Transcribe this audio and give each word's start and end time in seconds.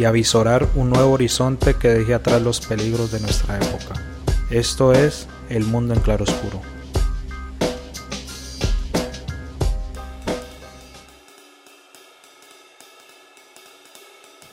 y 0.00 0.06
avisorar 0.06 0.66
un 0.76 0.88
nuevo 0.88 1.12
horizonte 1.12 1.74
que 1.74 1.88
deje 1.88 2.14
atrás 2.14 2.40
los 2.40 2.58
peligros 2.60 3.12
de 3.12 3.20
nuestra 3.20 3.58
época. 3.58 4.02
Esto 4.48 4.94
es 4.94 5.28
El 5.50 5.64
Mundo 5.64 5.92
en 5.92 6.00
Claroscuro. 6.00 6.62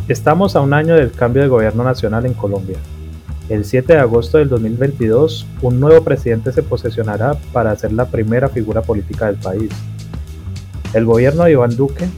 Estamos 0.10 0.58
a 0.58 0.60
un 0.60 0.74
año 0.74 0.96
del 0.96 1.14
cambio 1.14 1.44
de 1.44 1.48
gobierno 1.48 1.86
nacional 1.86 2.26
en 2.26 2.34
Colombia. 2.34 2.80
El 3.48 3.64
7 3.64 3.94
de 3.94 4.00
agosto 4.00 4.40
del 4.40 4.50
2022, 4.50 5.48
un 5.62 5.80
nuevo 5.80 6.04
presidente 6.04 6.52
se 6.52 6.62
posesionará 6.62 7.36
para 7.54 7.74
ser 7.78 7.94
la 7.94 8.08
primera 8.08 8.50
figura 8.50 8.82
política 8.82 9.28
del 9.28 9.38
país. 9.38 9.72
El 10.94 11.06
gobierno 11.06 11.46
de 11.46 11.54
Iván 11.54 11.78
Duque, 11.78 12.10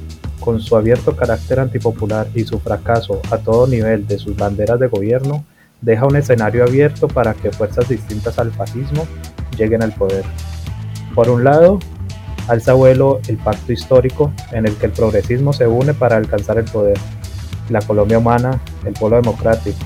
con 0.49 0.59
su 0.61 0.75
abierto 0.75 1.15
carácter 1.15 1.59
antipopular 1.59 2.27
y 2.33 2.43
su 2.43 2.59
fracaso 2.59 3.21
a 3.29 3.37
todo 3.37 3.67
nivel 3.67 4.07
de 4.07 4.17
sus 4.17 4.35
banderas 4.35 4.79
de 4.79 4.87
gobierno, 4.87 5.45
deja 5.79 6.07
un 6.07 6.15
escenario 6.15 6.63
abierto 6.63 7.07
para 7.07 7.35
que 7.35 7.51
fuerzas 7.51 7.87
distintas 7.87 8.39
al 8.39 8.51
fascismo 8.51 9.05
lleguen 9.55 9.83
al 9.83 9.93
poder. 9.93 10.23
Por 11.13 11.29
un 11.29 11.43
lado, 11.43 11.77
alza 12.47 12.73
vuelo 12.73 13.19
el 13.27 13.37
pacto 13.37 13.71
histórico 13.71 14.33
en 14.51 14.65
el 14.65 14.75
que 14.77 14.87
el 14.87 14.91
progresismo 14.91 15.53
se 15.53 15.67
une 15.67 15.93
para 15.93 16.17
alcanzar 16.17 16.57
el 16.57 16.65
poder 16.65 16.97
la 17.69 17.83
Colombia 17.83 18.17
Humana, 18.17 18.59
el 18.85 18.93
Polo 18.93 19.17
Democrático, 19.17 19.77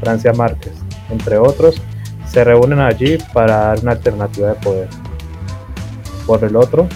Francia 0.00 0.32
Márquez, 0.32 0.72
entre 1.10 1.36
otros, 1.36 1.82
se 2.26 2.42
reúnen 2.42 2.80
allí 2.80 3.18
para 3.34 3.56
dar 3.56 3.80
una 3.80 3.92
alternativa 3.92 4.48
de 4.48 4.54
poder. 4.54 4.88
Por 6.26 6.42
el 6.42 6.56
otro, 6.56 6.88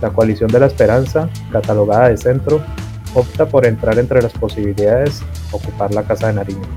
la 0.00 0.10
coalición 0.10 0.50
de 0.50 0.60
la 0.60 0.66
esperanza, 0.66 1.28
catalogada 1.52 2.08
de 2.08 2.16
centro, 2.16 2.62
opta 3.14 3.46
por 3.46 3.66
entrar 3.66 3.98
entre 3.98 4.22
las 4.22 4.32
posibilidades 4.32 5.22
ocupar 5.52 5.92
la 5.92 6.02
Casa 6.02 6.28
de 6.28 6.34
Nariño. 6.34 6.68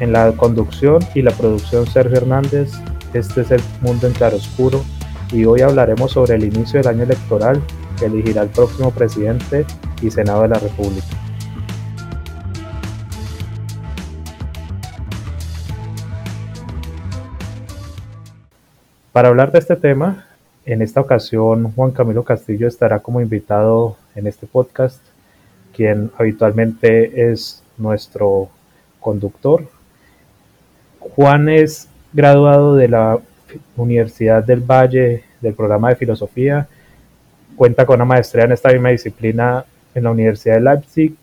En 0.00 0.12
la 0.12 0.32
conducción 0.32 1.00
y 1.14 1.22
la 1.22 1.30
producción 1.30 1.86
Sergio 1.86 2.18
Hernández, 2.18 2.72
este 3.14 3.40
es 3.40 3.50
el 3.50 3.62
mundo 3.80 4.06
en 4.06 4.12
claroscuro 4.12 4.84
y 5.32 5.44
hoy 5.46 5.62
hablaremos 5.62 6.12
sobre 6.12 6.34
el 6.34 6.44
inicio 6.44 6.80
del 6.80 6.88
año 6.88 7.02
electoral 7.04 7.62
que 7.98 8.06
elegirá 8.06 8.42
el 8.42 8.50
próximo 8.50 8.90
presidente 8.90 9.64
y 10.02 10.10
Senado 10.10 10.42
de 10.42 10.48
la 10.48 10.58
República. 10.58 11.06
Para 19.12 19.28
hablar 19.28 19.50
de 19.50 19.60
este 19.60 19.76
tema, 19.76 20.25
en 20.66 20.82
esta 20.82 21.00
ocasión 21.00 21.72
Juan 21.72 21.92
Camilo 21.92 22.24
Castillo 22.24 22.66
estará 22.66 22.98
como 22.98 23.20
invitado 23.20 23.96
en 24.16 24.26
este 24.26 24.48
podcast, 24.48 25.00
quien 25.72 26.10
habitualmente 26.18 27.30
es 27.30 27.62
nuestro 27.78 28.48
conductor. 28.98 29.64
Juan 30.98 31.48
es 31.48 31.88
graduado 32.12 32.74
de 32.74 32.88
la 32.88 33.18
Universidad 33.76 34.42
del 34.42 34.60
Valle 34.60 35.22
del 35.40 35.54
programa 35.54 35.90
de 35.90 35.96
filosofía, 35.96 36.66
cuenta 37.54 37.86
con 37.86 37.96
una 37.96 38.04
maestría 38.04 38.44
en 38.44 38.52
esta 38.52 38.72
misma 38.72 38.88
disciplina 38.88 39.64
en 39.94 40.02
la 40.02 40.10
Universidad 40.10 40.56
de 40.56 40.62
Leipzig, 40.62 41.14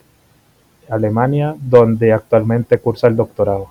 Alemania, 0.90 1.54
donde 1.60 2.14
actualmente 2.14 2.78
cursa 2.78 3.08
el 3.08 3.18
doctorado. 3.18 3.68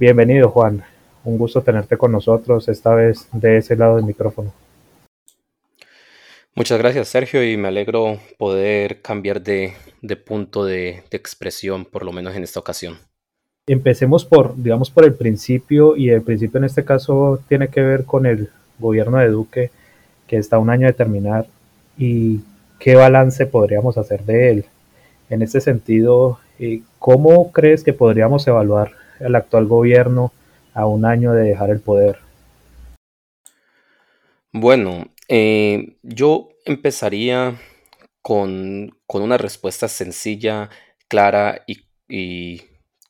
Bienvenido 0.00 0.48
Juan. 0.48 0.82
Un 1.22 1.38
gusto 1.38 1.62
tenerte 1.62 1.96
con 1.96 2.10
nosotros, 2.10 2.68
esta 2.68 2.92
vez 2.92 3.28
de 3.30 3.58
ese 3.58 3.76
lado 3.76 3.96
del 3.96 4.04
micrófono. 4.04 4.52
Muchas 6.60 6.78
gracias 6.78 7.08
Sergio 7.08 7.42
y 7.42 7.56
me 7.56 7.68
alegro 7.68 8.18
poder 8.36 9.00
cambiar 9.00 9.40
de, 9.40 9.72
punto 10.26 10.62
de, 10.66 11.02
expresión, 11.10 11.86
por 11.86 12.04
lo 12.04 12.12
menos 12.12 12.36
en 12.36 12.42
esta 12.42 12.60
ocasión. 12.60 12.98
Empecemos 13.66 14.26
por, 14.26 14.54
digamos, 14.62 14.90
por 14.90 15.06
el 15.06 15.14
principio 15.14 15.96
y 15.96 16.10
el 16.10 16.20
principio 16.20 16.58
en 16.58 16.64
este 16.64 16.84
caso 16.84 17.42
tiene 17.48 17.68
que 17.68 17.80
ver 17.80 18.04
con 18.04 18.26
el 18.26 18.50
gobierno 18.78 19.16
de 19.16 19.28
Duque 19.28 19.70
que 20.26 20.36
está 20.36 20.58
un 20.58 20.68
año 20.68 20.86
de 20.86 20.92
terminar 20.92 21.46
y 21.96 22.40
qué 22.78 22.94
balance 22.94 23.46
podríamos 23.46 23.96
hacer 23.96 24.26
de 24.26 24.50
él. 24.50 24.64
En 25.30 25.40
este 25.40 25.62
sentido, 25.62 26.40
eh, 26.58 26.82
¿cómo 26.98 27.52
crees 27.52 27.82
que 27.84 27.94
podríamos 27.94 28.46
evaluar 28.46 28.92
el 29.18 29.34
actual 29.34 29.64
gobierno 29.64 30.30
a 30.74 30.84
un 30.84 31.06
año 31.06 31.32
de 31.32 31.44
dejar 31.44 31.70
el 31.70 31.80
poder? 31.80 32.18
Bueno, 34.52 35.06
eh, 35.32 35.94
yo 36.02 36.49
empezaría 36.64 37.60
con, 38.22 38.98
una 39.08 39.38
respuesta 39.38 39.88
sencilla, 39.88 40.70
clara 41.08 41.64
y, 41.66 42.62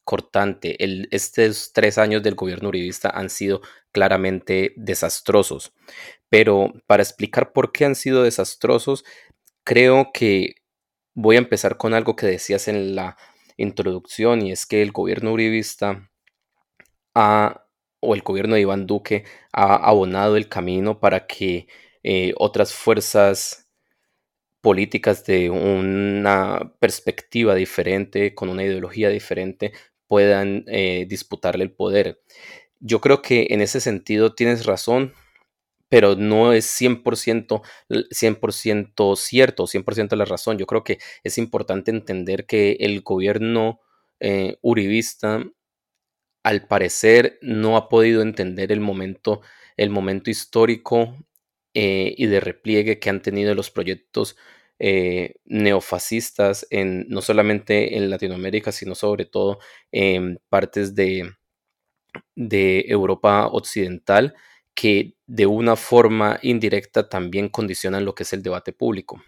cortante. 0.04 0.82
El, 0.82 1.08
estos 1.10 1.72
tres 1.72 1.98
años 1.98 2.22
del 2.22 2.34
gobierno 2.34 2.68
uribista 2.68 3.10
han 3.10 3.30
sido 3.30 3.60
claramente 3.92 4.72
desastrosos. 4.76 5.72
Pero 6.28 6.72
para 6.86 7.02
explicar 7.02 7.52
por 7.52 7.72
qué 7.72 7.84
han 7.84 7.94
sido 7.94 8.22
desastrosos, 8.22 9.04
creo 9.64 10.10
que 10.12 10.56
voy 11.14 11.36
a 11.36 11.40
empezar 11.40 11.76
con 11.76 11.94
algo 11.94 12.16
que 12.16 12.26
decías 12.26 12.68
en 12.68 12.94
la 12.94 13.16
introducción 13.56 14.42
y 14.42 14.52
es 14.52 14.66
que 14.66 14.82
el 14.82 14.92
gobierno 14.92 15.32
uribista 15.32 16.10
o 17.14 18.14
el 18.14 18.22
gobierno 18.22 18.54
de 18.54 18.62
Iván 18.62 18.86
Duque 18.86 19.24
ha 19.52 19.74
abonado 19.74 20.36
el 20.36 20.48
camino 20.48 21.00
para 21.00 21.26
que 21.26 21.66
eh, 22.02 22.32
otras 22.38 22.74
fuerzas 22.74 23.68
políticas 24.60 25.24
de 25.24 25.50
una 25.50 26.74
perspectiva 26.80 27.54
diferente, 27.54 28.34
con 28.34 28.48
una 28.50 28.64
ideología 28.64 29.08
diferente, 29.08 29.72
puedan 30.06 30.64
eh, 30.68 31.06
disputarle 31.08 31.64
el 31.64 31.72
poder. 31.72 32.20
Yo 32.80 33.00
creo 33.00 33.22
que 33.22 33.48
en 33.50 33.60
ese 33.62 33.80
sentido 33.80 34.34
tienes 34.34 34.66
razón, 34.66 35.14
pero 35.88 36.16
no 36.16 36.52
es 36.52 36.66
100%, 36.66 37.62
100 38.10 38.40
cierto, 39.16 39.66
100% 39.66 40.16
la 40.16 40.24
razón. 40.24 40.58
Yo 40.58 40.66
creo 40.66 40.84
que 40.84 40.98
es 41.24 41.38
importante 41.38 41.90
entender 41.90 42.46
que 42.46 42.72
el 42.80 43.02
gobierno 43.02 43.80
eh, 44.20 44.56
uribista 44.62 45.44
al 46.42 46.66
parecer 46.66 47.38
no 47.42 47.76
ha 47.76 47.88
podido 47.88 48.22
entender 48.22 48.72
el 48.72 48.80
momento, 48.80 49.42
el 49.76 49.90
momento 49.90 50.30
histórico 50.30 51.16
eh, 51.74 52.14
y 52.16 52.26
de 52.26 52.40
repliegue 52.40 52.98
que 52.98 53.10
han 53.10 53.22
tenido 53.22 53.54
los 53.54 53.70
proyectos 53.70 54.36
eh, 54.78 55.34
neofascistas 55.44 56.66
en, 56.70 57.06
no 57.08 57.20
solamente 57.22 57.96
en 57.96 58.10
Latinoamérica, 58.10 58.72
sino 58.72 58.94
sobre 58.94 59.26
todo 59.26 59.58
en 59.92 60.40
partes 60.48 60.94
de, 60.94 61.32
de 62.34 62.86
Europa 62.88 63.46
occidental, 63.46 64.34
que 64.74 65.14
de 65.26 65.46
una 65.46 65.76
forma 65.76 66.38
indirecta 66.42 67.08
también 67.08 67.48
condicionan 67.48 68.04
lo 68.04 68.14
que 68.14 68.22
es 68.22 68.32
el 68.32 68.42
debate 68.42 68.72
público. 68.72 69.22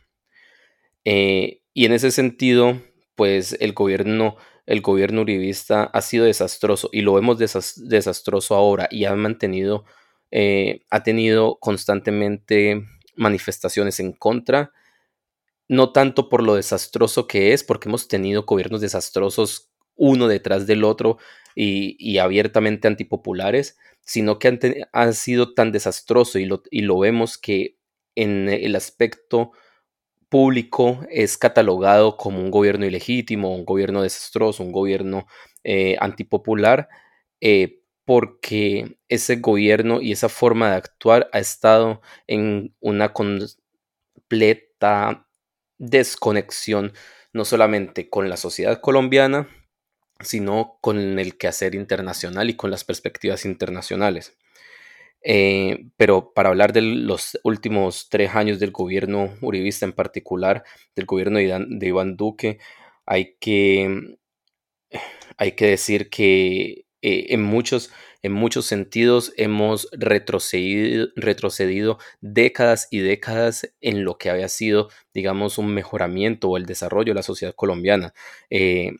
Eh, 1.04 1.60
y 1.74 1.84
en 1.84 1.92
ese 1.92 2.10
sentido, 2.10 2.80
pues 3.14 3.56
el 3.60 3.72
gobierno 3.72 4.36
el 4.66 4.80
gobierno 4.80 5.22
uribista 5.22 5.84
ha 5.84 6.00
sido 6.02 6.24
desastroso 6.24 6.88
y 6.92 7.02
lo 7.02 7.14
vemos 7.14 7.38
desastroso 7.38 8.54
ahora 8.54 8.88
y 8.90 9.04
ha 9.06 9.14
mantenido, 9.16 9.84
eh, 10.32 10.80
ha 10.88 11.02
tenido 11.02 11.58
constantemente 11.60 12.88
manifestaciones 13.16 14.00
en 14.00 14.12
contra, 14.12 14.72
no 15.68 15.92
tanto 15.92 16.30
por 16.30 16.42
lo 16.42 16.54
desastroso 16.54 17.26
que 17.26 17.52
es, 17.52 17.62
porque 17.62 17.90
hemos 17.90 18.08
tenido 18.08 18.44
gobiernos 18.44 18.80
desastrosos 18.80 19.70
uno 19.94 20.28
detrás 20.28 20.66
del 20.66 20.84
otro 20.84 21.18
y, 21.54 22.16
abiertamente 22.16 22.88
antipopulares, 22.88 23.76
sino 24.00 24.38
que 24.38 24.58
han, 24.92 25.14
sido 25.14 25.52
tan 25.52 25.70
desastroso 25.70 26.38
y 26.38 26.46
lo, 26.46 26.98
vemos 26.98 27.36
que 27.36 27.76
en 28.14 28.48
el 28.48 28.74
aspecto 28.74 29.52
público 30.30 31.00
es 31.10 31.36
catalogado 31.36 32.16
como 32.16 32.40
un 32.40 32.50
gobierno 32.50 32.86
ilegítimo, 32.86 33.54
un 33.54 33.66
gobierno 33.66 34.02
desastroso, 34.02 34.62
un 34.62 34.72
gobierno 34.72 35.26
eh, 35.62 35.96
antipopular, 36.00 36.88
eh, 37.42 37.81
porque 38.04 38.98
ese 39.08 39.36
gobierno 39.36 40.00
y 40.00 40.12
esa 40.12 40.28
forma 40.28 40.70
de 40.70 40.76
actuar 40.76 41.28
ha 41.32 41.38
estado 41.38 42.00
en 42.26 42.74
una 42.80 43.12
completa 43.12 43.58
desconexión, 45.78 46.92
no 47.32 47.44
solamente 47.44 48.10
con 48.10 48.28
la 48.28 48.36
sociedad 48.36 48.80
colombiana, 48.80 49.48
sino 50.20 50.78
con 50.80 51.18
el 51.18 51.36
quehacer 51.36 51.74
internacional 51.74 52.50
y 52.50 52.56
con 52.56 52.70
las 52.70 52.84
perspectivas 52.84 53.44
internacionales. 53.44 54.36
Eh, 55.24 55.86
pero 55.96 56.32
para 56.34 56.48
hablar 56.48 56.72
de 56.72 56.82
los 56.82 57.38
últimos 57.44 58.08
tres 58.10 58.34
años 58.34 58.58
del 58.58 58.72
gobierno 58.72 59.34
uribista 59.40 59.86
en 59.86 59.92
particular, 59.92 60.64
del 60.96 61.06
gobierno 61.06 61.38
de 61.38 61.86
Iván, 61.86 62.16
Duque, 62.16 62.58
hay 63.06 63.36
que, 63.40 64.16
hay 65.36 65.52
que 65.52 65.66
decir 65.66 66.10
que 66.10 66.86
eh, 67.02 67.34
en, 67.34 67.42
muchos, 67.42 67.90
en 68.22 68.32
muchos 68.32 68.66
sentidos 68.66 69.32
hemos 69.36 69.88
retrocedido, 69.92 71.08
retrocedido 71.16 71.98
décadas 72.20 72.86
y 72.90 73.00
décadas 73.00 73.74
en 73.80 74.04
lo 74.04 74.18
que 74.18 74.30
había 74.30 74.48
sido, 74.48 74.88
digamos, 75.12 75.58
un 75.58 75.74
mejoramiento 75.74 76.48
o 76.48 76.56
el 76.56 76.64
desarrollo 76.64 77.12
de 77.12 77.16
la 77.16 77.22
sociedad 77.24 77.54
colombiana. 77.56 78.14
Eh, 78.50 78.92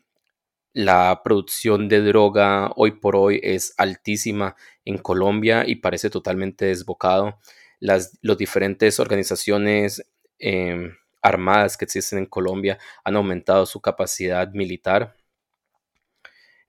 la 0.73 1.21
producción 1.23 1.87
de 1.87 2.01
droga 2.01 2.71
hoy 2.75 2.91
por 2.91 3.15
hoy 3.15 3.39
es 3.43 3.73
altísima 3.77 4.55
en 4.85 4.97
Colombia 4.97 5.63
y 5.65 5.75
parece 5.75 6.09
totalmente 6.09 6.65
desbocado. 6.65 7.39
Las 7.79 8.19
diferentes 8.37 8.99
organizaciones 8.99 10.03
em, 10.39 10.95
armadas 11.21 11.77
que 11.77 11.85
existen 11.85 12.19
en 12.19 12.25
Colombia 12.25 12.79
han 13.03 13.15
aumentado 13.15 13.65
su 13.65 13.81
capacidad 13.81 14.51
militar. 14.51 15.15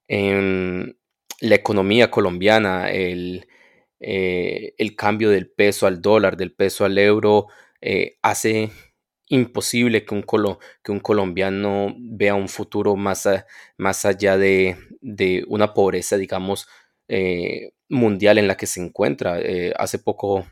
En 0.06 0.96
la 1.40 1.54
economía 1.54 2.10
colombiana, 2.10 2.90
el, 2.90 3.46
eh, 4.00 4.74
el, 4.78 4.96
cambio 4.96 5.30
del 5.30 5.50
peso 5.50 5.86
al 5.86 6.00
dólar, 6.00 6.36
del 6.36 6.52
peso 6.52 6.84
al 6.84 6.98
euro, 6.98 7.46
eh, 7.80 8.18
hace 8.22 8.70
imposible 9.28 10.04
que 10.04 10.14
un, 10.14 10.24
que 10.82 10.92
un 10.92 11.00
colombiano 11.00 11.94
vea 11.98 12.34
un 12.34 12.48
futuro 12.48 12.96
más, 12.96 13.28
más 13.78 14.04
allá 14.04 14.36
de, 14.36 14.76
una 15.48 15.74
pobreza, 15.74 16.16
digamos, 16.16 16.68
eh, 17.08 17.72
mundial 17.88 18.38
en 18.38 18.48
la 18.48 18.56
que 18.56 18.66
se 18.66 18.80
encuentra. 18.80 19.38
Hace 19.76 19.98
poco 19.98 20.46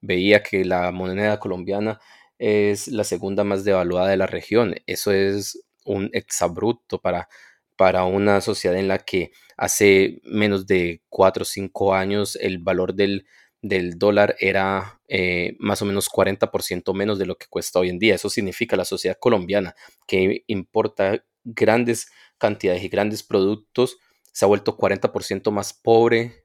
veía 0.00 0.42
que 0.42 0.64
la 0.64 0.92
moneda 0.92 1.38
colombiana 1.40 2.00
es 2.38 2.88
la 2.88 3.04
segunda 3.04 3.44
más 3.44 3.64
devaluada 3.64 4.08
de 4.08 4.16
la 4.16 4.26
región. 4.26 4.74
Eso 4.86 5.12
es 5.12 5.64
un 5.84 6.10
exabrupto 6.12 7.00
para, 7.00 7.28
para 7.76 8.04
una 8.04 8.40
sociedad 8.40 8.78
en 8.78 8.88
la 8.88 8.98
que 8.98 9.32
hace 9.56 10.20
menos 10.24 10.66
de 10.66 11.02
cuatro 11.08 11.42
o 11.42 11.46
cinco 11.46 11.94
años 11.94 12.36
el 12.36 12.58
valor 12.58 12.94
del, 12.94 13.26
del 13.62 13.98
dólar 13.98 14.36
era 14.38 15.00
eh, 15.08 15.56
más 15.58 15.82
o 15.82 15.84
menos 15.84 16.08
40% 16.08 16.94
menos 16.94 17.18
de 17.18 17.26
lo 17.26 17.36
que 17.36 17.46
cuesta 17.48 17.78
hoy 17.78 17.88
en 17.90 17.98
día. 17.98 18.14
Eso 18.14 18.30
significa 18.30 18.76
la 18.76 18.84
sociedad 18.84 19.16
colombiana 19.20 19.74
que 20.06 20.44
importa 20.46 21.24
grandes 21.44 22.10
cantidades 22.38 22.82
y 22.82 22.88
grandes 22.88 23.22
productos 23.22 23.98
se 24.32 24.44
ha 24.44 24.48
vuelto 24.48 24.76
40% 24.76 25.50
más 25.50 25.72
pobre 25.72 26.44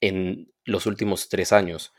en 0.00 0.52
los 0.64 0.86
últimos 0.86 1.28
tres 1.28 1.52
años. 1.52 1.92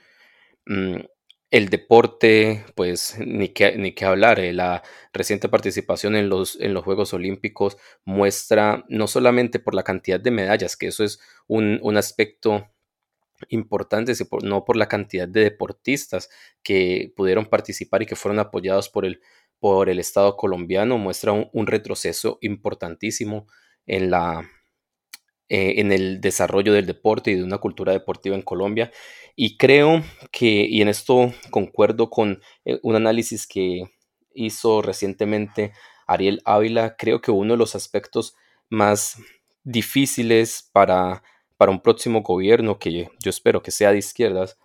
El 1.52 1.70
deporte, 1.70 2.66
pues 2.76 3.18
ni 3.20 3.50
qué, 3.50 3.78
ni 3.78 3.94
hablar. 4.04 4.40
Eh, 4.40 4.54
la 4.54 4.84
reciente 5.14 5.50
participación 5.50 6.16
en 6.16 6.30
los, 6.30 6.60
en 6.60 6.74
los 6.74 6.84
Juegos 6.84 7.14
Olímpicos 7.14 7.78
muestra 8.06 8.86
no 8.90 9.08
solamente 9.08 9.60
por 9.60 9.76
la 9.76 9.84
cantidad 9.84 10.20
de 10.20 10.32
medallas, 10.32 10.78
que 10.78 10.88
eso 10.88 11.04
es 11.04 11.20
un, 11.48 11.80
un 11.84 11.98
aspecto 11.98 12.72
importantes 13.50 14.22
y 14.22 14.28
no 14.44 14.66
por 14.66 14.78
la 14.78 14.88
cantidad 14.88 15.28
de 15.28 15.44
deportistas 15.44 16.30
que 16.64 17.14
pudieron 17.16 17.46
participar 17.46 18.02
y 18.02 18.06
que 18.06 18.16
fueron 18.16 18.40
apoyados 18.40 18.90
por 18.90 19.06
el, 19.06 19.22
por 19.60 19.90
el 19.90 20.00
Estado 20.00 20.38
colombiano, 20.38 20.98
muestra 20.98 21.34
un, 21.34 21.68
retroceso 21.68 22.38
importantísimo 22.42 23.48
en, 23.86 24.10
la, 24.12 24.50
eh, 25.52 25.82
en 25.82 25.92
el 25.92 26.22
desarrollo 26.22 26.74
del 26.74 26.86
deporte 26.86 27.32
y 27.32 27.36
de 27.36 27.44
una 27.44 27.58
cultura 27.58 27.92
deportiva 27.92 28.36
en 28.36 28.42
Colombia. 28.42 28.92
Y 29.36 29.58
creo 29.58 30.04
que, 30.32 30.66
y 30.70 30.82
en 30.82 30.88
esto 30.88 31.34
concuerdo 31.52 32.10
con 32.10 32.42
eh, 32.66 32.80
un 32.84 32.96
análisis 32.96 33.48
que 33.48 33.84
hizo 34.34 34.82
recientemente 34.82 35.74
Ariel 36.08 36.42
Ávila, 36.46 36.96
creo 36.98 37.22
que 37.22 37.32
uno 37.32 37.54
de 37.54 37.58
los 37.58 37.76
aspectos 37.76 38.36
más 38.70 39.18
difíciles 39.64 40.70
para 40.72 41.24
para 41.62 41.72
un 41.72 41.80
próximo 41.80 42.24
gobierno 42.24 42.80
que 42.80 42.92
yo 42.92 43.30
espero 43.30 43.62
que 43.62 43.70
sea 43.70 43.92
de 43.92 44.00
izquierdas, 44.00 44.58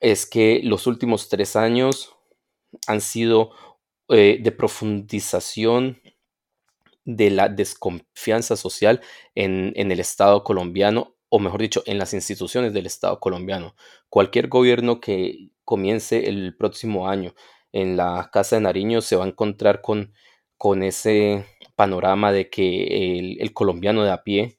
es 0.00 0.26
que 0.26 0.60
los 0.64 0.88
últimos 0.88 1.28
tres 1.28 1.54
años 1.54 2.16
han 2.88 3.00
sido 3.00 3.52
eh, 4.08 4.40
de 4.42 4.50
profundización 4.50 6.02
de 7.04 7.30
la 7.30 7.48
desconfianza 7.48 8.56
social 8.56 9.00
en, 9.34 9.72
en, 9.76 9.92
el 9.92 10.00
Estado 10.00 10.44
colombiano, 10.44 11.16
o 11.28 11.38
mejor 11.38 11.60
dicho, 11.60 11.82
en 11.86 11.98
las 11.98 12.14
instituciones 12.14 12.72
del 12.72 12.86
Estado 12.86 13.20
colombiano. 13.20 13.74
Cualquier 14.08 14.48
gobierno 14.48 15.00
que 15.00 15.50
comience 15.64 16.28
el 16.28 16.56
próximo 16.56 17.08
año 17.08 17.34
en 17.72 17.96
la 17.96 18.30
Casa 18.32 18.56
de 18.56 18.62
Nariño 18.62 19.00
se 19.00 19.16
va 19.16 19.24
a 19.24 19.28
encontrar 19.28 19.80
con, 19.82 20.14
con 20.56 20.82
ese 20.82 21.44
panorama 21.76 22.32
de 22.32 22.48
que 22.50 23.18
el, 23.18 23.40
el 23.40 23.52
colombiano 23.52 24.04
de 24.04 24.12
a 24.12 24.22
pie 24.22 24.58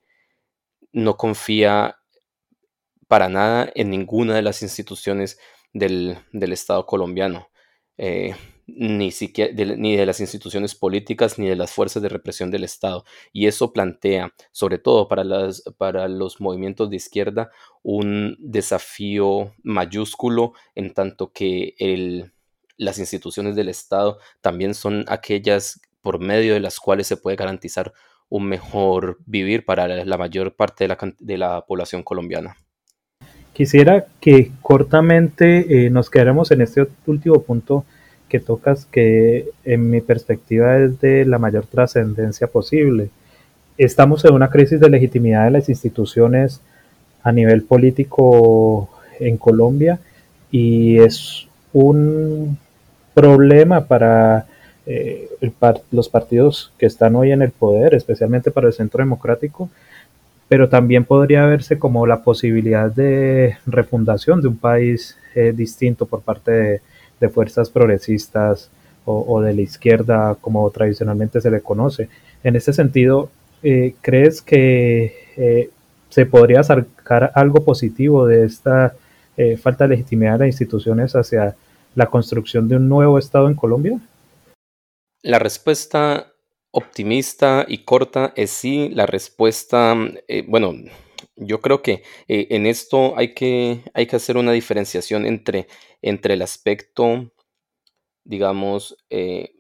no 0.92 1.18
confía 1.18 1.98
para 3.08 3.30
nada 3.30 3.72
en 3.76 3.90
ninguna 3.90 4.36
de 4.36 4.42
las 4.42 4.62
instituciones 4.62 5.40
del, 5.74 6.18
Estado 6.32 6.86
colombiano, 6.86 7.50
eh, 7.98 8.36
ni, 8.68 9.12
siquiera 9.12 9.54
de, 9.54 9.78
ni 9.78 9.96
de 9.96 10.06
las 10.06 10.20
instituciones 10.20 10.76
políticas 10.76 11.38
ni 11.38 11.48
de 11.48 11.56
las 11.56 11.72
fuerzas 11.72 12.02
de 12.02 12.10
represión 12.10 12.52
del 12.52 12.64
Estado. 12.64 13.06
Y 13.32 13.48
eso 13.48 13.74
plantea, 13.74 14.34
sobre 14.52 14.78
todo 14.78 15.08
para, 15.08 15.24
las, 15.24 15.64
para 15.78 16.08
los 16.08 16.42
movimientos 16.42 16.90
de 16.90 16.96
izquierda, 16.96 17.52
un 17.84 18.38
desafío 18.40 19.54
mayúsculo 19.64 20.54
en 20.74 20.94
tanto 20.94 21.32
que 21.32 21.76
el, 21.78 22.34
las 22.78 23.00
instituciones 23.00 23.56
del 23.56 23.70
Estado 23.70 24.20
también 24.42 24.74
son 24.74 25.06
aquellas 25.08 25.80
por 26.02 26.20
medio 26.20 26.54
de 26.54 26.60
las 26.60 26.80
cuales 26.80 27.08
se 27.08 27.18
puede 27.18 27.36
garantizar 27.36 27.94
un 28.30 28.48
mejor 28.48 29.20
vivir 29.26 29.66
para 29.66 29.88
la 29.88 30.18
mayor 30.18 30.56
parte 30.56 30.88
de 31.20 31.38
la, 31.38 31.66
población 31.66 32.04
colombiana. 32.04 32.58
Quisiera 33.56 34.06
que 34.20 34.52
cortamente 34.62 35.86
eh, 35.86 35.90
nos 35.90 36.10
quedáramos 36.10 36.52
en 36.52 36.60
este 36.60 36.86
último 37.08 37.42
punto 37.42 37.86
que 38.28 38.42
tocas, 38.42 38.86
que 38.86 39.46
en 39.64 39.90
mi 39.90 40.02
perspectiva 40.02 40.78
es 40.78 41.00
de 41.00 41.24
la 41.24 41.40
mayor 41.40 41.66
trascendencia 41.66 42.48
posible. 42.48 43.12
Estamos 43.78 44.26
en 44.26 44.34
una 44.34 44.50
crisis 44.50 44.82
de 44.82 44.90
legitimidad 44.90 45.46
de 45.46 45.52
las 45.52 45.70
instituciones 45.70 46.60
a 47.24 47.32
nivel 47.32 47.64
político 47.64 48.90
en 49.22 49.38
Colombia 49.38 50.00
y 50.52 51.00
es 51.00 51.48
un 51.72 52.58
problema 53.14 53.86
para 53.86 54.48
eh, 54.86 55.30
los 55.92 56.10
partidos 56.10 56.74
que 56.78 56.88
están 56.88 57.16
hoy 57.16 57.32
en 57.32 57.42
el 57.42 57.52
poder, 57.52 57.96
especialmente 57.96 58.52
para 58.52 58.68
el 58.68 58.74
centro 58.74 59.02
democrático, 59.02 59.70
pero 60.48 60.70
también 60.70 61.06
podría 61.06 61.46
verse 61.46 61.80
como 61.80 62.06
la 62.06 62.24
posibilidad 62.24 62.92
de 62.92 63.58
refundación 63.66 64.42
de 64.42 64.48
un 64.48 64.58
país 64.58 65.18
eh, 65.34 65.54
distinto 65.56 66.06
por 66.06 66.22
parte 66.22 66.52
de, 66.52 66.82
fuerzas 67.34 67.72
progresistas 67.72 68.70
o, 69.04 69.42
de 69.42 69.52
la 69.52 69.62
izquierda, 69.62 70.38
como 70.40 70.70
tradicionalmente 70.70 71.42
se 71.42 71.50
le 71.50 71.60
conoce. 71.62 72.08
En 72.44 72.56
ese 72.56 72.72
sentido, 72.72 73.32
eh, 73.64 73.96
¿crees 74.02 74.44
que 74.44 75.72
se 76.10 76.26
podría 76.28 76.64
sacar 76.64 77.32
algo 77.34 77.66
positivo 77.66 78.28
de 78.28 78.46
esta 78.46 78.94
falta 79.60 79.86
de 79.86 79.96
legitimidad 79.96 80.34
de 80.34 80.40
las 80.40 80.48
instituciones 80.50 81.16
hacia 81.16 81.56
la 81.96 82.06
construcción 82.06 82.68
de 82.68 82.76
un 82.76 82.88
nuevo 82.88 83.18
Estado 83.18 83.48
en 83.48 83.56
Colombia? 83.56 84.00
La 85.24 85.40
respuesta 85.40 86.35
optimista 86.76 87.66
y 87.68 87.80
corta 87.86 88.34
es 88.36 88.52
sí. 88.52 88.90
La 88.90 89.06
respuesta, 89.06 89.96
eh, 90.28 90.44
bueno, 90.46 90.74
yo 91.38 91.62
creo 91.62 91.82
que 91.82 92.04
eh, 92.28 92.48
en 92.52 92.66
esto 92.66 93.18
hay 93.18 93.34
que, 93.34 93.82
hay 93.94 94.08
que 94.08 94.18
hacer 94.18 94.36
una 94.36 94.52
diferenciación 94.52 95.26
entre, 95.26 95.68
entre 96.02 96.34
el 96.34 96.42
aspecto, 96.42 97.32
digamos, 98.26 98.98
eh, 99.10 99.54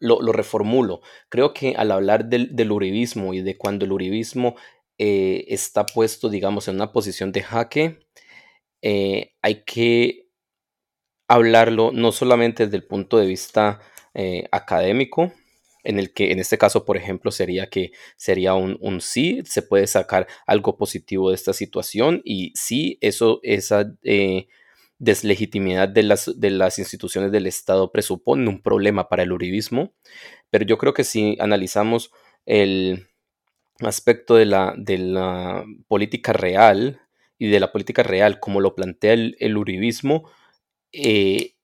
lo, 0.00 0.32
reformulo. 0.32 1.02
Creo 1.28 1.54
que 1.54 1.74
al 1.76 1.92
hablar 1.92 2.24
del, 2.26 2.72
uribismo 2.72 3.32
y 3.32 3.40
de 3.40 3.56
cuando 3.56 3.84
el 3.84 3.92
uribismo 3.92 4.56
está 4.98 5.86
puesto, 5.86 6.28
digamos, 6.28 6.68
en 6.68 6.74
una 6.74 6.92
posición 6.92 7.32
de 7.32 7.42
jaque, 7.42 8.06
hay 8.82 9.64
que 9.64 10.28
hablarlo 11.28 11.90
no 11.92 12.12
solamente 12.12 12.64
desde 12.64 12.76
el 12.76 12.86
punto 12.86 13.18
de 13.18 13.26
vista 13.26 13.80
académico, 14.52 15.32
en 15.84 15.98
el 15.98 16.12
que 16.12 16.32
en 16.32 16.38
este 16.38 16.58
caso, 16.58 16.84
por 16.84 16.96
ejemplo, 16.96 17.30
sería 17.30 17.68
que 17.68 17.92
sería 18.16 18.54
un, 18.54 18.78
un, 18.80 19.00
sí, 19.00 19.42
se 19.44 19.62
puede 19.62 19.86
sacar 19.86 20.26
algo 20.46 20.76
positivo 20.76 21.30
de 21.30 21.36
esta 21.36 21.52
situación 21.52 22.22
y 22.24 22.52
sí, 22.54 22.98
eso, 23.00 23.40
esa 23.42 23.92
eh, 24.02 24.48
deslegitimidad 24.98 25.88
de 25.88 26.02
las, 26.02 26.38
de 26.38 26.50
las 26.50 26.78
instituciones 26.78 27.32
del 27.32 27.46
Estado 27.46 27.90
presupone 27.90 28.48
un 28.48 28.62
problema 28.62 29.08
para 29.08 29.22
el 29.22 29.32
uribismo, 29.32 29.94
pero 30.50 30.64
yo 30.66 30.78
creo 30.78 30.94
que 30.94 31.04
si 31.04 31.36
analizamos 31.40 32.12
el 32.46 33.08
aspecto 33.80 34.36
de 34.36 34.46
la, 34.46 34.74
de 34.76 34.98
la 34.98 35.64
política 35.88 36.32
real 36.32 37.00
y 37.38 37.48
de 37.48 37.60
la 37.60 37.72
política 37.72 38.02
real 38.02 38.40
como 38.40 38.60
lo 38.60 38.74
plantea 38.74 39.14
el, 39.14 39.56
uribismo, 39.56 40.30
eh, 40.92 41.54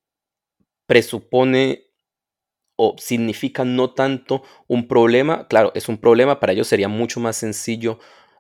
presupone 0.87 1.86
o 2.77 2.95
significa 2.99 3.65
no 3.65 3.93
tanto 3.95 4.43
un 4.69 4.87
problema, 4.87 5.47
claro, 5.49 5.73
es 5.75 5.89
un 5.89 5.99
problema, 5.99 6.41
para 6.41 6.53
ellos 6.53 6.69
sería 6.69 6.89
mucho 6.89 7.21
más 7.21 7.37
sencillo 7.37 7.99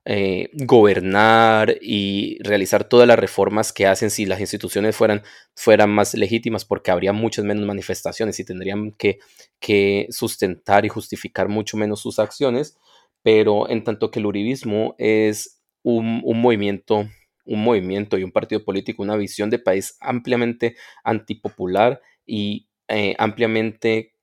eh, 0.08 0.50
gobernar 0.52 1.78
y 1.80 2.38
realizar 2.44 2.84
todas 2.84 3.08
las 3.08 3.18
reformas 3.18 3.72
que 3.72 3.88
hacen 3.88 4.10
si 4.10 4.24
las 4.24 4.38
instituciones 4.38 4.94
fueran, 4.94 5.22
fueran 5.56 5.90
más 5.90 6.14
legítimas, 6.14 6.64
porque 6.64 6.92
habría 6.92 7.12
muchas 7.12 7.44
menos 7.44 7.66
manifestaciones 7.66 8.38
y 8.38 8.44
tendrían 8.44 8.92
que, 8.92 9.18
que 9.58 10.06
sustentar 10.10 10.84
y 10.84 10.90
justificar 10.90 11.48
mucho 11.48 11.76
menos 11.76 12.00
sus 12.00 12.20
acciones, 12.20 12.76
pero 13.22 13.68
en 13.68 13.82
tanto 13.82 14.12
que 14.12 14.20
el 14.20 14.26
uribismo 14.26 14.94
es 14.98 15.60
un, 15.82 16.22
movimiento 16.40 17.08
un 17.44 17.64
movimiento 17.64 18.18
y 18.18 18.24
un 18.24 18.32
partido 18.32 18.64
político, 18.64 19.02
una 19.02 19.16
visión 19.16 19.50
de 19.50 19.58
país 19.58 19.96
ampliamente 20.00 20.76
antipopular 21.04 22.00
y 22.24 22.68
eh, 22.88 23.14
ampliamente, 23.18 24.14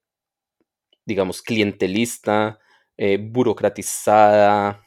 digamos, 1.06 1.42
clientelista, 1.42 2.60
eh, 2.98 3.18
burocratizada, 3.18 4.84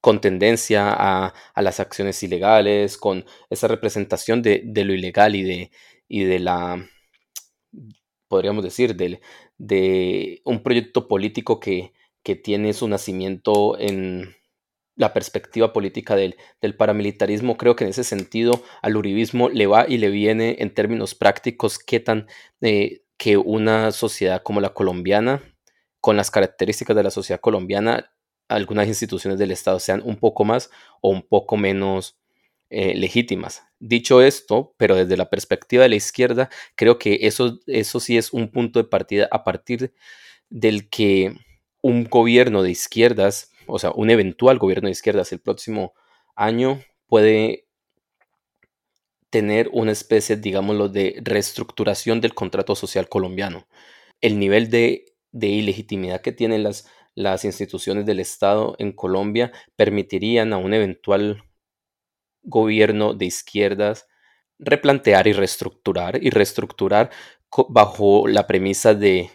con 0.00 0.20
tendencia 0.20 0.92
a, 0.92 1.34
las 1.56 1.80
acciones 1.80 2.22
ilegales, 2.22 2.96
con 2.96 3.24
esa 3.50 3.68
representación 3.68 4.42
de, 4.42 4.62
lo 4.84 4.94
ilegal 4.94 5.36
y 5.36 5.42
de, 5.42 5.70
y 6.08 6.24
de 6.24 6.38
la, 6.38 6.88
podríamos 8.28 8.64
decir, 8.64 8.96
de, 8.96 9.20
de 9.58 10.40
un 10.44 10.62
proyecto 10.62 11.06
político 11.08 11.60
que, 11.60 11.92
que, 12.22 12.36
tiene 12.36 12.72
su 12.72 12.88
nacimiento 12.88 13.78
en 13.78 14.34
la 14.96 15.12
perspectiva 15.12 15.72
política 15.72 16.16
del, 16.16 16.36
paramilitarismo. 16.76 17.56
Creo 17.56 17.76
que 17.76 17.84
en 17.84 17.90
ese 17.90 18.04
sentido 18.04 18.62
al 18.82 18.96
uribismo 18.96 19.48
le 19.48 19.66
va 19.66 19.86
y 19.88 19.98
le 19.98 20.10
viene 20.10 20.56
en 20.60 20.72
términos 20.74 21.14
prácticos 21.14 21.78
qué 21.78 22.00
tan 22.00 22.26
eh, 22.60 23.02
que 23.20 23.36
una 23.36 23.92
sociedad 23.92 24.42
como 24.42 24.62
la 24.62 24.70
colombiana, 24.70 25.42
con 26.00 26.16
las 26.16 26.30
características 26.30 26.96
de 26.96 27.02
la 27.02 27.10
sociedad 27.10 27.38
colombiana, 27.38 28.14
algunas 28.48 28.88
instituciones 28.88 29.38
del 29.38 29.50
Estado 29.50 29.78
sean 29.78 30.00
un 30.02 30.16
poco 30.16 30.46
más 30.46 30.70
o 31.02 31.10
un 31.10 31.20
poco 31.20 31.58
menos 31.58 32.18
eh, 32.70 32.94
legítimas. 32.94 33.62
Dicho 33.78 34.22
esto, 34.22 34.74
pero 34.78 34.96
desde 34.96 35.18
la 35.18 35.28
perspectiva 35.28 35.82
de 35.82 35.90
la 35.90 35.96
izquierda, 35.96 36.48
creo 36.76 36.98
que 36.98 37.18
eso, 37.20 37.60
eso 37.66 38.00
sí 38.00 38.16
es 38.16 38.32
un 38.32 38.50
punto 38.50 38.82
de 38.82 38.88
partida 38.88 39.28
a 39.30 39.44
partir 39.44 39.92
del 40.48 40.88
que 40.88 41.34
un 41.82 42.04
gobierno 42.04 42.62
de 42.62 42.70
izquierdas, 42.70 43.50
o 43.66 43.78
sea, 43.78 43.90
un 43.90 44.08
eventual 44.08 44.58
gobierno 44.58 44.86
de 44.86 44.92
izquierdas 44.92 45.30
el 45.32 45.40
próximo 45.40 45.92
año 46.36 46.80
puede 47.06 47.66
tener 49.30 49.70
una 49.72 49.92
especie, 49.92 50.36
digámoslo, 50.36 50.88
de 50.88 51.20
reestructuración 51.22 52.20
del 52.20 52.34
contrato 52.34 52.74
social 52.74 53.08
colombiano. 53.08 53.66
El 54.20 54.38
nivel 54.38 54.70
de, 54.70 55.06
de 55.32 55.48
ilegitimidad 55.48 56.20
que 56.20 56.32
tienen 56.32 56.62
las 56.64 56.86
las 57.14 57.44
instituciones 57.44 58.06
del 58.06 58.20
Estado 58.20 58.76
en 58.78 58.92
Colombia 58.92 59.52
permitirían 59.76 60.52
a 60.52 60.58
un 60.58 60.74
eventual 60.74 61.44
gobierno 62.42 63.14
de 63.14 63.26
izquierdas 63.26 64.06
replantear 64.58 65.26
y 65.26 65.32
reestructurar 65.32 66.22
y 66.22 66.30
reestructurar 66.30 67.10
bajo 67.68 68.28
la 68.28 68.46
premisa 68.46 68.94
de 68.94 69.30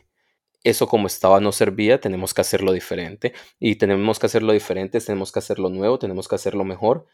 eso 0.63 0.87
como 0.87 1.05
estaba 1.05 1.39
no 1.39 1.51
servía, 1.51 1.99
tenemos 1.99 2.33
que 2.33 2.41
hacerlo 2.41 2.71
diferente 2.71 3.33
y 3.59 3.75
tenemos 3.75 4.17
que 4.17 4.25
hacerlo 4.25 4.51
diferente, 4.53 4.99
tenemos 4.99 5.31
que 5.31 5.39
hacerlo 5.39 5.69
nuevo, 5.69 5.99
tenemos 5.99 6.27
que 6.27 6.35
hacerlo 6.35 6.63
mejor. 6.63 7.05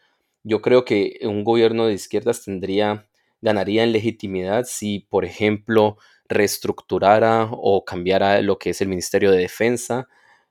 Yo 0.44 0.60
creo 0.62 0.84
que 0.84 1.18
un 1.22 1.44
gobierno 1.44 1.86
de 1.86 1.94
izquierdas 1.94 2.44
tendría 2.44 3.06
ganaría 3.42 3.82
en 3.84 3.92
legitimidad 3.92 4.64
si, 4.66 5.00
por 5.00 5.24
ejemplo, 5.24 5.98
reestructurara 6.28 7.48
o 7.50 7.84
cambiara 7.84 8.40
lo 8.40 8.58
que 8.58 8.70
es 8.70 8.80
el 8.80 8.88
Ministerio 8.88 9.30
de 9.30 9.38
Defensa, 9.38 10.08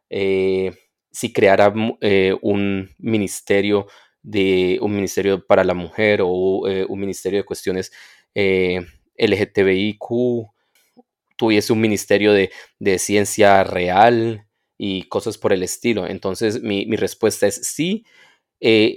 eh, 0.10 0.74
si 1.12 1.33
creara 1.33 1.74
eh, 2.01 2.36
un 2.41 2.89
ministerio 3.00 3.88
de 4.21 4.77
un 4.81 4.93
ministerio 4.93 5.45
para 5.45 5.63
la 5.63 5.74
mujer 5.74 6.21
o 6.24 6.67
eh, 6.67 6.86
un 6.88 7.00
ministerio 7.00 7.39
de 7.39 7.45
cuestiones 7.45 7.91
LGTBIQ, 8.33 10.00
tuviese 11.38 11.74
un 11.74 11.81
ministerio 11.81 12.33
de, 12.33 12.51
ciencia 13.00 13.63
real 13.63 14.45
y 14.77 15.03
cosas 15.03 15.38
por 15.38 15.53
el 15.53 15.63
estilo. 15.63 16.07
Entonces 16.07 16.62
mi, 16.62 16.86
mi 16.86 16.95
respuesta 16.98 17.48
es 17.48 17.55
sí, 17.67 18.05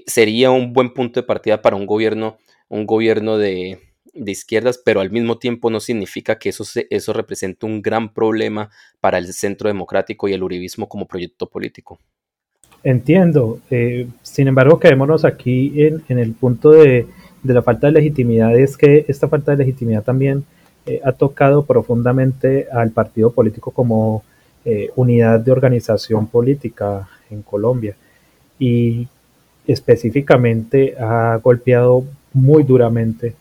sería 0.07 0.51
un 0.51 0.73
buen 0.73 0.93
punto 0.93 1.21
de 1.21 1.27
partida 1.27 1.63
para 1.63 1.77
un 1.77 1.87
gobierno, 1.87 2.37
un 2.69 2.87
gobierno 2.87 3.39
de, 3.39 3.79
izquierdas, 4.15 4.81
pero 4.85 5.01
al 5.01 5.11
mismo 5.11 5.39
tiempo 5.39 5.71
no 5.71 5.81
significa 5.81 6.39
que 6.39 6.51
eso, 6.51 6.65
eso 6.91 7.13
represente 7.13 7.67
un 7.67 7.83
gran 7.83 8.13
problema 8.13 8.71
para 9.01 9.19
el 9.19 9.33
centro 9.33 9.69
democrático 9.69 10.29
y 10.29 10.33
el 10.33 10.43
uribismo 10.43 10.89
como 10.89 11.07
proyecto 11.07 11.49
político. 11.49 11.99
Entiendo. 12.85 13.61
Eh, 13.71 14.07
sin 14.23 14.47
embargo, 14.47 14.79
quedémonos 14.79 15.25
aquí 15.25 15.73
en, 15.77 16.19
el 16.19 16.33
punto 16.35 16.71
de, 16.71 17.07
la 17.43 17.63
falta 17.63 17.87
de 17.87 17.95
legitimidad. 17.95 18.57
Es 18.57 18.77
que 18.77 19.07
esta 19.09 19.27
falta 19.27 19.53
de 19.53 19.59
legitimidad 19.59 20.05
también 20.05 20.45
eh, 20.85 21.01
ha 21.03 21.13
tocado 21.13 21.65
profundamente 21.65 22.69
al 22.71 22.91
partido 22.91 23.33
político 23.33 23.71
como 23.71 24.23
eh, 24.67 24.91
unidad 24.97 25.41
de 25.41 25.51
organización 25.51 26.27
política 26.27 27.09
en 27.31 27.41
Colombia. 27.41 27.97
Y 28.59 29.09
específicamente 29.67 30.95
ha 30.99 31.41
golpeado 31.43 32.05
muy 32.33 32.63
duramente 32.65 33.35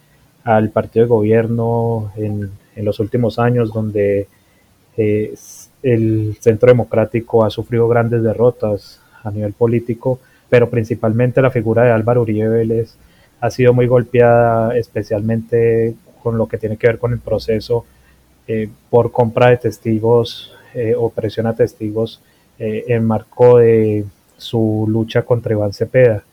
al 0.44 0.70
partido 0.70 1.06
de 1.06 1.10
gobierno 1.10 2.12
en, 2.16 2.52
los 2.78 3.00
últimos 3.00 3.38
años, 3.38 3.72
donde 3.72 4.28
eh, 4.98 5.36
el 5.84 6.38
Centro 6.40 6.70
Democrático 6.70 7.46
ha 7.46 7.52
sufrido 7.52 7.88
grandes 7.88 8.24
derrotas 8.24 9.00
a 9.24 9.30
nivel 9.30 9.54
político, 9.54 10.20
pero 10.50 10.70
principalmente 10.70 11.42
la 11.42 11.52
figura 11.52 11.84
de 11.84 11.92
Álvaro 11.92 12.24
Uribe 12.24 12.88
ha 13.40 13.52
sido 13.52 13.74
muy 13.74 13.86
golpeada, 13.86 14.76
especialmente 14.76 15.94
con 16.24 16.38
lo 16.38 16.48
que 16.48 16.58
tiene 16.58 16.78
que 16.78 16.88
ver 16.88 16.98
con 16.98 17.14
el 17.14 17.20
proceso 17.20 17.86
eh, 18.48 18.70
por 18.90 19.12
compra 19.12 19.50
de 19.50 19.58
testigos 19.58 20.54
eh, 20.74 20.96
o 20.98 21.10
presión 21.10 21.48
a 21.48 21.56
testigos 21.56 22.22
en 22.60 23.04
marco 23.04 23.58
de 23.58 24.06
su 24.44 24.86
lucha 24.88 25.24
contra 25.24 25.54
Iván 25.54 25.74
Cepeda. 25.74 26.24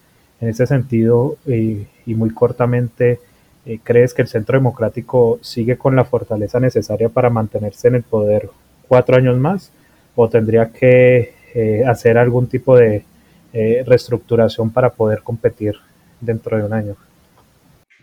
En 0.40 0.48
ese 0.48 0.66
sentido, 0.66 1.36
y 1.46 1.86
muy 2.14 2.30
cortamente, 2.30 3.20
eh, 3.66 3.78
¿Crees 3.82 4.14
que 4.14 4.22
el 4.22 4.28
Centro 4.28 4.58
Democrático 4.58 5.38
sigue 5.42 5.76
con 5.76 5.94
la 5.94 6.04
fortaleza 6.04 6.58
necesaria 6.60 7.08
para 7.08 7.30
mantenerse 7.30 7.88
en 7.88 7.96
el 7.96 8.02
poder 8.02 8.48
cuatro 8.88 9.16
años 9.16 9.38
más? 9.38 9.70
¿O 10.16 10.28
tendría 10.28 10.70
que 10.72 11.34
eh, 11.54 11.84
hacer 11.86 12.18
algún 12.18 12.46
tipo 12.46 12.76
de 12.76 13.04
eh, 13.52 13.84
reestructuración 13.86 14.70
para 14.70 14.90
poder 14.90 15.22
competir 15.22 15.76
dentro 16.20 16.56
de 16.56 16.64
un 16.64 16.72
año? 16.72 16.96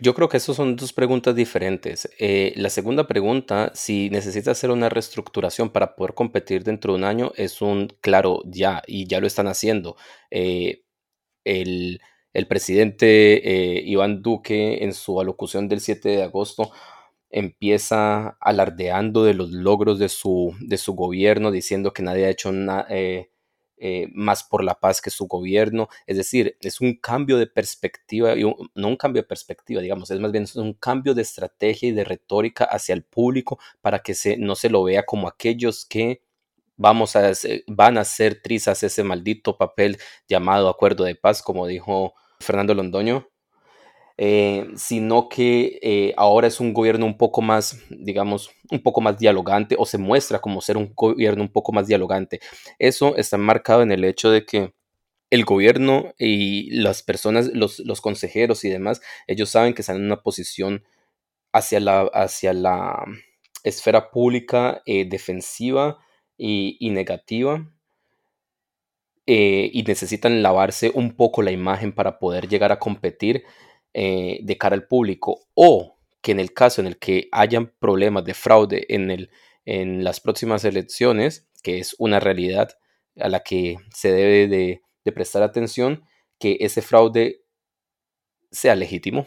Yo 0.00 0.14
creo 0.14 0.28
que 0.28 0.36
esas 0.36 0.56
son 0.56 0.76
dos 0.76 0.92
preguntas 0.92 1.34
diferentes. 1.34 2.08
la 2.56 2.70
segunda 2.70 3.06
pregunta, 3.06 3.72
si 3.74 4.10
necesita 4.10 4.52
hacer 4.52 4.70
una 4.70 4.88
reestructuración 4.88 5.70
para 5.70 5.96
poder 5.96 6.14
competir 6.14 6.64
dentro 6.64 6.92
de 6.92 6.98
un 6.98 7.04
año, 7.04 7.32
es 7.36 7.60
un 7.62 7.88
claro 8.00 8.42
ya, 8.46 8.82
y 8.86 9.06
ya 9.06 9.20
lo 9.20 9.26
están 9.26 9.48
haciendo. 9.48 9.96
el, 10.30 12.00
el 12.38 12.46
presidente 12.46 13.78
eh, 13.78 13.82
Iván 13.84 14.22
Duque 14.22 14.84
en 14.84 14.92
su 14.92 15.20
alocución 15.20 15.68
del 15.68 15.80
7 15.80 16.08
de 16.10 16.22
agosto 16.22 16.70
empieza 17.30 18.36
alardeando 18.40 19.24
de 19.24 19.34
los 19.34 19.50
logros 19.50 19.98
de 19.98 20.08
su, 20.08 20.54
de 20.60 20.78
su 20.78 20.94
gobierno, 20.94 21.50
diciendo 21.50 21.92
que 21.92 22.02
nadie 22.02 22.26
ha 22.26 22.30
hecho 22.30 22.50
eh, 22.90 23.30
eh, 23.80 24.08
más 24.12 24.44
por 24.44 24.64
la 24.64 24.78
paz 24.80 25.00
que 25.00 25.10
su 25.10 25.26
gobierno. 25.26 25.88
Es 26.06 26.16
decir, 26.16 26.56
es 26.60 26.80
un 26.80 26.94
cambio 26.94 27.38
de 27.38 27.46
perspectiva, 27.46 28.34
no 28.74 28.88
un 28.88 28.96
cambio 28.96 29.22
de 29.22 29.28
perspectiva, 29.28 29.80
digamos, 29.80 30.10
es 30.10 30.20
más 30.20 30.32
bien 30.32 30.46
un 30.56 30.74
cambio 30.74 31.14
de 31.14 31.22
estrategia 31.22 31.88
y 31.88 31.92
de 31.92 32.04
retórica 32.04 32.64
hacia 32.64 32.94
el 32.94 33.02
público 33.02 33.58
para 33.80 34.00
que 34.00 34.14
se, 34.14 34.36
no 34.36 34.54
se 34.54 34.70
lo 34.70 34.82
vea 34.84 35.04
como 35.04 35.28
aquellos 35.28 35.84
que 35.86 36.22
vamos 36.76 37.16
a 37.16 37.32
van 37.66 37.98
a 37.98 38.02
hacer 38.02 38.40
trizas 38.40 38.82
ese 38.82 39.02
maldito 39.02 39.58
papel 39.58 39.98
llamado 40.28 40.68
acuerdo 40.68 41.04
de 41.04 41.16
paz, 41.16 41.42
como 41.42 41.66
dijo 41.66 42.14
Fernando 42.40 42.74
Londoño, 42.74 43.28
eh, 44.20 44.66
sino 44.74 45.28
que 45.28 45.78
eh, 45.80 46.12
ahora 46.16 46.48
es 46.48 46.58
un 46.58 46.74
gobierno 46.74 47.06
un 47.06 47.16
poco 47.16 47.40
más, 47.40 47.78
digamos, 47.88 48.50
un 48.68 48.82
poco 48.82 49.00
más 49.00 49.16
dialogante 49.16 49.76
o 49.78 49.86
se 49.86 49.96
muestra 49.96 50.40
como 50.40 50.60
ser 50.60 50.76
un 50.76 50.92
gobierno 50.92 51.44
un 51.44 51.52
poco 51.52 51.70
más 51.70 51.86
dialogante. 51.86 52.40
Eso 52.80 53.14
está 53.16 53.38
marcado 53.38 53.82
en 53.82 53.92
el 53.92 54.02
hecho 54.02 54.32
de 54.32 54.44
que 54.44 54.74
el 55.30 55.44
gobierno 55.44 56.14
y 56.18 56.68
las 56.72 57.04
personas, 57.04 57.50
los, 57.54 58.00
consejeros 58.00 58.64
y 58.64 58.70
demás, 58.70 59.00
ellos 59.28 59.50
saben 59.50 59.72
que 59.72 59.82
están 59.82 59.96
en 59.96 60.06
una 60.06 60.20
posición 60.22 60.82
hacia 61.52 61.78
la, 61.78 62.00
hacia 62.12 62.52
la 62.52 63.04
esfera 63.62 64.10
pública 64.10 64.82
eh, 64.84 65.08
defensiva 65.08 65.98
y, 66.36 66.76
negativa 66.90 67.70
y 69.26 69.84
necesitan 69.86 70.42
lavarse 70.42 70.90
un 70.94 71.14
poco 71.14 71.42
la 71.42 71.52
imagen 71.52 71.92
para 71.92 72.18
poder 72.18 72.48
llegar 72.48 72.72
a 72.72 72.78
competir 72.80 73.44
eh, 74.00 74.38
de 74.44 74.56
cara 74.56 74.76
al 74.76 74.86
público 74.86 75.48
o 75.54 75.98
que 76.22 76.30
en 76.30 76.38
el 76.38 76.52
caso 76.52 76.80
en 76.80 76.86
el 76.86 77.00
que 77.00 77.28
hayan 77.32 77.74
problemas 77.80 78.24
de 78.24 78.32
fraude 78.32 78.86
en, 78.90 79.10
el, 79.10 79.28
en 79.64 80.04
las 80.04 80.20
próximas 80.20 80.64
elecciones, 80.64 81.48
que 81.64 81.80
es 81.80 81.96
una 81.98 82.20
realidad 82.20 82.78
a 83.16 83.28
la 83.28 83.40
que 83.40 83.74
se 83.92 84.12
debe 84.12 84.46
de, 84.46 84.82
prestar 85.12 85.42
atención, 85.42 86.04
que 86.38 86.58
ese 86.60 86.80
fraude 86.80 87.42
sea 88.52 88.76
legítimo. 88.76 89.26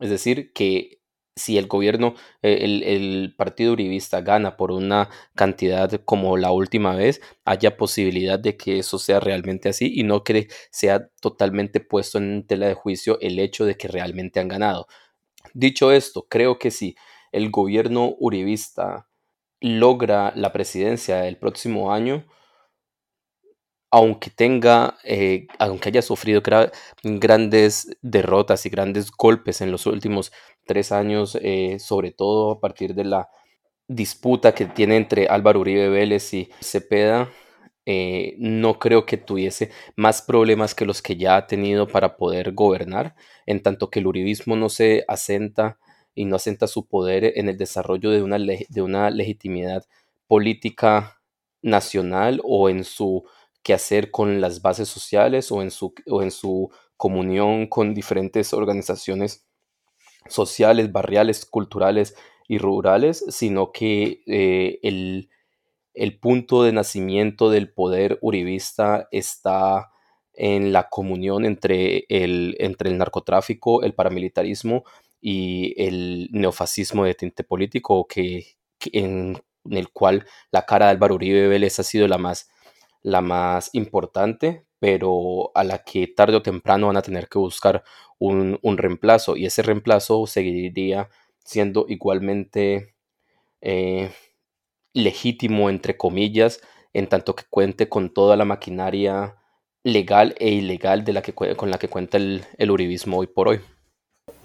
Es 0.00 0.10
decir, 0.10 0.52
que 0.52 0.97
si 1.38 1.58
el 1.58 1.66
gobierno, 1.66 2.14
eh, 2.42 2.58
el, 2.62 3.34
partido 3.36 3.72
uribista 3.72 4.20
gana 4.20 4.56
por 4.56 4.72
una 4.72 5.08
cantidad 5.34 5.90
como 6.04 6.36
la 6.36 6.50
última 6.52 6.94
vez, 6.94 7.20
haya 7.44 7.76
posibilidad 7.76 8.38
de 8.38 8.56
que 8.56 8.78
eso 8.80 8.98
sea 8.98 9.20
realmente 9.20 9.68
así 9.68 9.92
y 9.94 10.02
no 10.02 10.24
que 10.24 10.48
sea 10.70 11.08
totalmente 11.20 11.80
puesto 11.80 12.18
en 12.18 12.46
tela 12.46 12.66
de 12.66 12.74
juicio 12.74 13.18
el 13.20 13.38
hecho 13.38 13.64
de 13.64 13.76
que 13.76 13.88
realmente 13.88 14.40
han 14.40 14.48
ganado. 14.48 14.86
Dicho 15.54 15.92
esto, 15.92 16.26
creo 16.28 16.58
que 16.58 16.70
si 16.70 16.96
el 17.32 17.50
gobierno 17.50 18.14
uribista 18.18 19.08
logra 19.60 20.32
la 20.36 20.52
presidencia 20.52 21.26
el 21.26 21.38
próximo 21.38 21.92
año, 21.92 22.26
aunque 23.90 24.30
tenga, 24.30 24.98
eh, 25.04 25.46
aunque 25.58 25.88
haya 25.88 26.02
sufrido 26.02 26.42
grandes 27.02 27.96
derrotas 28.02 28.66
y 28.66 28.68
grandes 28.68 29.10
golpes 29.10 29.60
en 29.60 29.72
los 29.72 29.86
últimos 29.86 30.32
tres 30.68 30.92
años, 30.92 31.36
eh, 31.42 31.78
sobre 31.80 32.12
todo 32.12 32.52
a 32.52 32.60
partir 32.60 32.94
de 32.94 33.04
la 33.04 33.28
disputa 33.88 34.54
que 34.54 34.66
tiene 34.66 34.96
entre 34.98 35.28
Álvaro 35.28 35.60
Uribe 35.60 35.88
Vélez 35.88 36.34
y 36.34 36.50
Cepeda, 36.60 37.30
eh, 37.86 38.36
no 38.38 38.78
creo 38.78 39.06
que 39.06 39.16
tuviese 39.16 39.70
más 39.96 40.20
problemas 40.22 40.74
que 40.74 40.84
los 40.84 41.00
que 41.02 41.16
ya 41.16 41.36
ha 41.36 41.46
tenido 41.46 41.88
para 41.88 42.16
poder 42.18 42.52
gobernar, 42.52 43.16
en 43.46 43.62
tanto 43.62 43.90
que 43.90 44.00
el 44.00 44.06
uribismo 44.06 44.56
no 44.56 44.68
se 44.68 45.04
asenta 45.08 45.78
y 46.14 46.26
no 46.26 46.36
asenta 46.36 46.66
su 46.66 46.86
poder 46.86 47.32
en 47.36 47.48
el 47.48 47.56
desarrollo 47.56 48.10
de 48.10 48.22
una, 48.22 48.38
de 48.38 48.82
una 48.82 49.10
legitimidad 49.10 49.86
política 50.26 51.22
nacional 51.62 52.40
o 52.44 52.68
en 52.68 52.84
su 52.84 53.24
quehacer 53.62 54.10
con 54.10 54.40
las 54.42 54.60
bases 54.62 54.88
sociales 54.88 55.50
o 55.50 55.62
en 55.62 55.70
su, 55.70 55.94
o 56.06 56.22
en 56.22 56.30
su 56.30 56.70
comunión 56.98 57.68
con 57.68 57.94
diferentes 57.94 58.52
organizaciones 58.52 59.47
sociales, 60.26 60.92
barriales, 60.92 61.46
culturales 61.46 62.14
y 62.48 62.58
rurales, 62.58 63.24
sino 63.28 63.72
que 63.72 64.22
eh, 64.26 64.78
el, 64.82 65.28
punto 66.20 66.62
de 66.62 66.72
nacimiento 66.72 67.50
del 67.50 67.72
poder 67.72 68.18
uribista 68.22 69.08
está 69.12 69.90
en 70.32 70.72
la 70.72 70.88
comunión 70.88 71.44
entre 71.44 72.06
el, 72.08 72.56
entre 72.58 72.90
el 72.90 72.98
narcotráfico, 72.98 73.82
el 73.82 73.94
paramilitarismo 73.94 74.84
y 75.20 75.74
el 75.82 76.28
neofascismo 76.32 77.04
de 77.04 77.14
tinte 77.14 77.44
político, 77.44 78.06
que, 78.06 78.46
en, 78.92 79.40
el 79.70 79.90
cual 79.90 80.24
la 80.50 80.64
cara 80.64 80.86
de 80.86 80.92
Álvaro 80.92 81.16
Uribe 81.16 81.48
Vélez 81.48 81.78
ha 81.78 81.82
sido 81.82 82.08
la 82.08 82.18
más, 82.18 82.48
la 83.02 83.20
más 83.20 83.70
importante, 83.74 84.64
pero 84.80 85.50
a 85.54 85.64
la 85.64 85.78
que 85.78 86.06
tarde 86.06 86.36
o 86.36 86.42
temprano 86.42 86.86
van 86.86 86.96
a 86.96 87.02
tener 87.02 87.28
que 87.28 87.38
buscar 87.38 87.82
un, 88.18 88.58
reemplazo 88.62 89.36
y 89.36 89.46
ese 89.46 89.62
reemplazo 89.62 90.26
seguiría 90.26 91.08
siendo 91.44 91.86
igualmente 91.88 92.94
eh, 93.60 94.10
legítimo, 94.92 95.70
entre 95.70 95.96
comillas, 95.96 96.60
en 96.92 97.06
tanto 97.06 97.34
que 97.34 97.44
cuente 97.48 97.88
con 97.88 98.12
toda 98.12 98.36
la 98.36 98.44
maquinaria 98.44 99.36
legal 99.84 100.34
e 100.38 100.50
ilegal 100.50 101.04
de 101.04 101.12
la 101.12 101.22
que, 101.22 101.32
con 101.32 101.70
la 101.70 101.78
que 101.78 101.88
cuenta 101.88 102.18
el, 102.18 102.70
uribismo 102.70 103.18
hoy 103.18 103.26
por 103.26 103.48
hoy. 103.48 103.60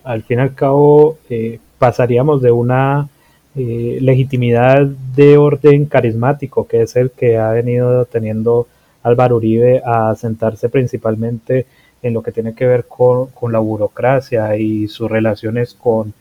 Al 0.04 0.24
fin 0.24 0.40
y 0.40 0.42
al 0.42 0.56
cabo, 0.56 1.18
eh, 1.30 1.60
pasaríamos 1.80 2.42
de 2.42 2.52
una 2.52 3.10
eh, 3.56 3.98
legitimidad 4.02 4.86
de 5.16 5.38
orden 5.38 5.86
carismático, 5.86 6.68
que 6.68 6.82
es 6.84 6.96
el 6.96 7.12
que 7.12 7.38
ha 7.38 7.52
venido 7.52 8.06
teniendo 8.06 8.68
Álvaro 9.04 9.38
Uribe 9.38 9.82
a 9.86 10.16
sentarse 10.16 10.70
principalmente 10.70 11.66
en 12.02 12.14
lo 12.14 12.22
que 12.22 12.32
tiene 12.32 12.54
que 12.54 12.66
ver 12.66 12.86
con, 12.86 13.30
la 13.52 13.60
burocracia 13.60 14.56
y 14.58 14.88
sus 14.88 15.10
relaciones 15.10 15.74
con, 15.74 16.14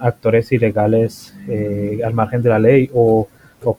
actores 0.00 0.52
ilegales 0.52 1.34
eh, 1.48 2.00
al 2.04 2.14
margen 2.14 2.40
de 2.40 2.48
la 2.48 2.60
ley 2.60 2.88
o, 2.94 3.28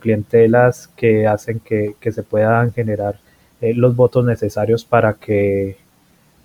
clientelas 0.00 0.88
que 0.96 1.26
hacen 1.26 1.60
que, 1.60 1.94
se 2.00 2.22
puedan 2.22 2.72
generar 2.72 3.16
eh, 3.60 3.74
los 3.74 3.94
votos 3.96 4.24
necesarios 4.24 4.84
para 4.84 5.14
que, 5.14 5.76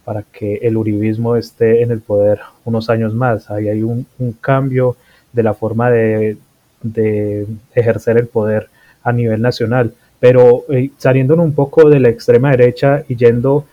para 0.06 0.24
que 0.24 0.56
el 0.62 0.78
uribismo 0.78 1.36
esté 1.36 1.84
en 1.84 1.92
el 1.92 2.02
poder 2.02 2.40
unos 2.66 2.90
años 2.90 3.14
más. 3.14 3.50
Ahí 3.50 3.68
hay 3.70 3.84
un, 3.84 4.06
cambio 4.42 4.96
de 5.34 5.44
la 5.44 5.54
forma 5.54 5.90
de, 5.90 6.38
de 6.82 7.46
ejercer 7.74 8.18
el 8.18 8.28
poder 8.28 8.70
a 9.04 9.12
nivel 9.12 9.42
nacional 9.42 9.94
pero 10.20 10.66
eh, 10.70 10.92
saliéndonos 10.98 11.46
un 11.46 11.54
poco 11.54 11.90
de 11.90 12.00
la 12.00 12.10
extrema 12.10 12.52
derecha 12.52 13.04
y 13.08 13.16
yendo 13.16 13.66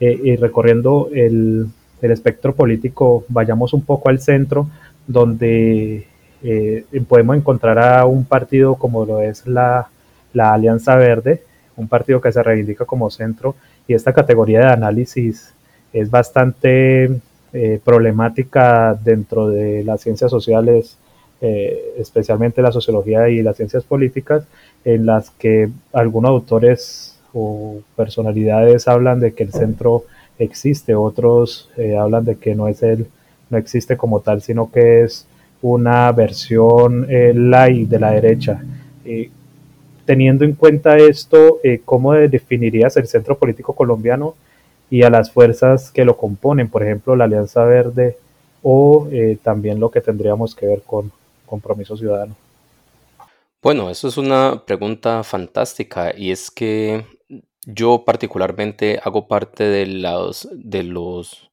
eh, 0.00 0.18
y 0.24 0.36
recorriendo 0.36 1.10
el, 1.12 1.68
espectro 2.00 2.54
político, 2.54 3.24
vayamos 3.28 3.72
un 3.72 3.80
poco 3.80 4.10
al 4.10 4.20
centro, 4.20 4.68
donde 5.06 6.06
eh, 6.42 6.84
podemos 7.08 7.34
encontrar 7.34 7.78
a 7.78 8.04
un 8.04 8.26
partido 8.26 8.74
como 8.74 9.06
lo 9.06 9.22
es 9.22 9.46
la, 9.46 9.88
Alianza 10.34 10.96
Verde, 10.96 11.42
un 11.76 11.88
partido 11.88 12.20
que 12.20 12.30
se 12.30 12.42
reivindica 12.42 12.84
como 12.84 13.08
centro, 13.10 13.54
y 13.88 13.94
esta 13.94 14.12
categoría 14.12 14.60
de 14.60 14.66
análisis 14.66 15.54
es 15.94 16.10
bastante 16.10 17.20
problemática 17.84 18.98
dentro 19.02 19.48
de 19.48 19.82
las 19.84 20.02
ciencias 20.02 20.30
sociales, 20.30 20.98
especialmente 21.98 22.62
la 22.62 22.72
sociología 22.72 23.28
y 23.28 23.42
las 23.42 23.56
ciencias 23.56 23.84
políticas, 23.84 24.44
en 24.84 25.06
las 25.06 25.30
que 25.30 25.68
algunos 25.92 26.30
autores 26.30 27.14
o 27.34 27.80
personalidades 27.96 28.88
hablan 28.88 29.20
de 29.20 29.34
que 29.34 29.42
el 29.42 29.52
centro 29.52 30.04
existe, 30.38 30.94
otros 30.94 31.70
eh, 31.76 31.96
hablan 31.96 32.24
de 32.24 32.36
que 32.36 32.54
no 32.54 32.68
es 32.68 32.82
el, 32.82 33.06
no 33.50 33.58
existe 33.58 33.96
como 33.96 34.20
tal, 34.20 34.40
sino 34.40 34.70
que 34.70 35.02
es 35.02 35.26
una 35.62 36.10
versión 36.12 37.06
eh, 37.08 37.32
light 37.34 37.88
de 37.88 37.98
la 37.98 38.12
derecha. 38.12 38.62
teniendo 40.04 40.44
en 40.44 40.52
cuenta 40.52 40.96
esto, 40.98 41.60
eh, 41.64 41.80
¿cómo 41.84 42.12
definirías 42.12 42.96
el 42.96 43.06
centro 43.06 43.38
político 43.38 43.72
colombiano 43.72 44.34
y 44.90 45.02
a 45.02 45.10
las 45.10 45.30
fuerzas 45.30 45.90
que 45.90 46.04
lo 46.04 46.16
componen? 46.16 46.68
Por 46.68 46.82
ejemplo, 46.82 47.16
la 47.16 47.24
Alianza 47.24 47.64
Verde 47.64 48.16
o 48.62 49.08
también 49.42 49.78
lo 49.78 49.90
que 49.90 50.00
tendríamos 50.00 50.54
que 50.54 50.66
ver 50.66 50.82
con 50.86 51.12
Compromiso 51.46 51.96
Ciudadano. 51.96 52.36
Bueno, 53.62 53.90
eso 53.90 54.08
es 54.08 54.16
una 54.16 54.64
pregunta 54.66 55.24
fantástica 55.24 56.12
y 56.16 56.30
es 56.30 56.50
que 56.50 57.06
yo 57.66 58.04
particularmente 58.04 59.00
hago 59.02 59.26
parte 59.26 59.64
de 59.64 59.86
los, 59.86 60.48
de 60.52 60.82
los 60.82 61.50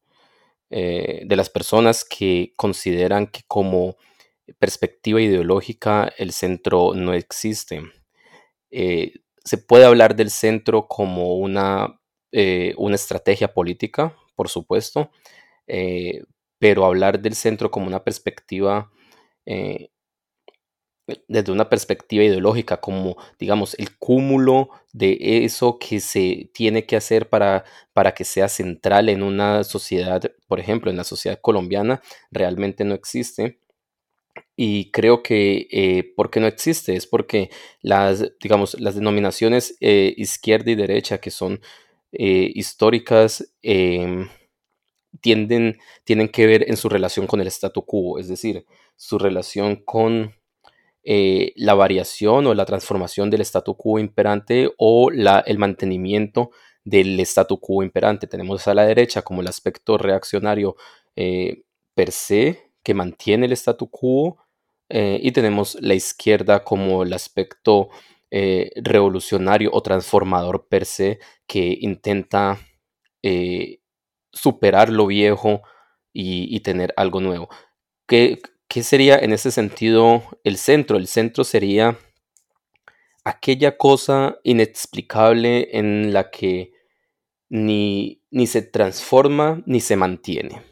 eh, 0.74 1.24
de 1.26 1.36
las 1.36 1.50
personas 1.50 2.06
que 2.06 2.54
consideran 2.56 3.28
que 3.28 3.42
como 3.46 3.98
perspectiva 4.58 5.22
ideológica 5.22 6.14
el 6.18 6.32
centro 6.32 6.94
no 6.94 7.14
existe. 7.14 7.82
Eh, 8.72 9.16
se 9.44 9.58
puede 9.58 9.84
hablar 9.84 10.16
del 10.16 10.30
centro 10.30 10.88
como 10.88 11.36
una, 11.36 12.00
eh, 12.32 12.74
una 12.78 12.96
estrategia 12.96 13.54
política, 13.54 14.16
por 14.36 14.48
supuesto, 14.48 15.12
pero 16.58 16.86
hablar 16.86 17.22
del 17.22 17.36
centro 17.36 17.70
como 17.70 17.88
una 17.88 18.04
perspectiva 18.04 18.92
desde 21.28 21.52
una 21.52 21.70
perspectiva 21.70 22.24
ideológica, 22.24 22.80
como 22.80 23.18
digamos 23.40 23.76
el 23.80 23.98
cúmulo 23.98 24.70
de 24.94 25.46
eso 25.46 25.78
que 25.80 26.00
se 26.00 26.50
tiene 26.54 26.86
que 26.86 26.96
hacer 26.96 27.30
para, 27.30 27.66
para 27.94 28.14
que 28.14 28.24
sea 28.24 28.48
central 28.50 29.10
en 29.10 29.24
una 29.24 29.64
sociedad, 29.64 30.22
por 30.48 30.60
ejemplo, 30.60 30.92
en 30.92 30.98
la 30.98 31.04
sociedad 31.04 31.40
colombiana, 31.42 32.02
realmente 32.32 32.84
no 32.84 32.94
existe. 32.94 33.60
Y 34.56 34.92
creo 34.92 35.24
que, 35.24 35.68
eh, 35.72 36.14
¿por 36.16 36.30
qué 36.32 36.40
no 36.40 36.48
existe? 36.48 36.96
Es 36.96 37.08
porque 37.08 37.50
las, 37.82 38.24
digamos, 38.42 38.80
las 38.80 38.96
denominaciones 38.96 39.78
eh, 39.82 40.14
izquierda 40.18 40.72
y 40.72 40.76
derecha, 40.76 41.20
que 41.20 41.32
son 41.32 41.62
eh, 42.12 42.52
históricas, 42.56 43.54
em, 43.62 44.30
tienen 45.20 45.78
que 46.32 46.48
ver 46.48 46.70
en 46.70 46.78
su 46.78 46.90
relación 46.90 47.28
con 47.28 47.42
el 47.42 47.48
statu 47.48 47.86
quo, 47.86 48.20
es 48.20 48.28
decir, 48.28 48.66
su 48.96 49.18
relación 49.18 49.78
con 49.78 50.34
eh, 51.04 51.54
la 51.56 51.74
variación 51.74 52.46
o 52.46 52.54
la 52.54 52.66
transformación 52.66 53.32
del 53.32 53.42
statu 53.42 53.76
quo 53.76 53.98
imperante 53.98 54.72
o 54.78 55.10
la, 55.10 55.40
el 55.40 55.58
mantenimiento 55.58 56.52
del 56.84 57.20
statu 57.22 57.60
quo 57.60 57.82
imperante. 57.84 58.28
Tenemos 58.28 58.68
a 58.68 58.76
la 58.76 58.86
derecha 58.86 59.24
como 59.24 59.42
el 59.42 59.48
aspecto 59.48 59.98
reaccionario 59.98 60.76
eh, 61.16 61.64
per 61.96 62.12
se, 62.12 62.72
que 62.84 62.94
mantiene 62.94 63.48
el 63.48 63.54
statu 63.54 63.90
quo, 63.90 64.38
eh, 64.90 65.20
y 65.22 65.32
tenemos 65.32 65.78
la 65.82 65.96
izquierda 65.96 66.64
como 66.64 67.04
el 67.04 67.14
aspecto 67.14 67.90
revolucionario 68.76 69.70
o 69.74 69.82
transformador 69.82 70.66
per 70.70 70.86
se 70.86 71.20
que 71.46 71.78
intenta 71.82 72.60
superar 74.32 74.90
lo 74.90 75.08
viejo 75.08 75.62
y, 76.14 76.60
tener 76.62 76.94
algo 76.98 77.22
nuevo. 77.22 77.50
¿Qué, 78.08 78.42
¿Qué 78.68 78.84
sería 78.84 79.18
en 79.18 79.34
ese 79.34 79.52
sentido 79.52 80.24
el 80.44 80.58
centro? 80.58 80.98
El 80.98 81.08
centro 81.08 81.44
sería 81.44 81.98
aquella 83.24 83.78
cosa 83.78 84.38
inexplicable 84.44 85.78
en 85.78 86.14
la 86.14 86.32
que 86.32 86.72
ni, 87.50 88.24
ni 88.32 88.48
se 88.48 88.62
transforma 88.62 89.62
ni 89.66 89.82
se 89.82 89.96
mantiene. 89.96 90.64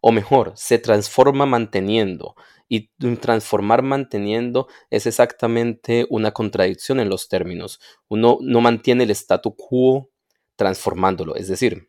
O 0.00 0.12
mejor, 0.12 0.52
se 0.56 0.78
transforma 0.78 1.46
manteniendo. 1.46 2.34
Y 2.70 2.90
transformar 3.16 3.82
manteniendo 3.82 4.68
es 4.90 5.06
exactamente 5.06 6.06
una 6.10 6.32
contradicción 6.32 7.00
en 7.00 7.08
los 7.08 7.28
términos. 7.28 7.80
Uno 8.08 8.38
no 8.42 8.60
mantiene 8.60 9.04
el 9.04 9.10
statu 9.10 9.56
quo 9.56 10.10
transformándolo. 10.56 11.34
Es 11.34 11.48
decir, 11.48 11.87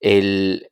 el, 0.00 0.70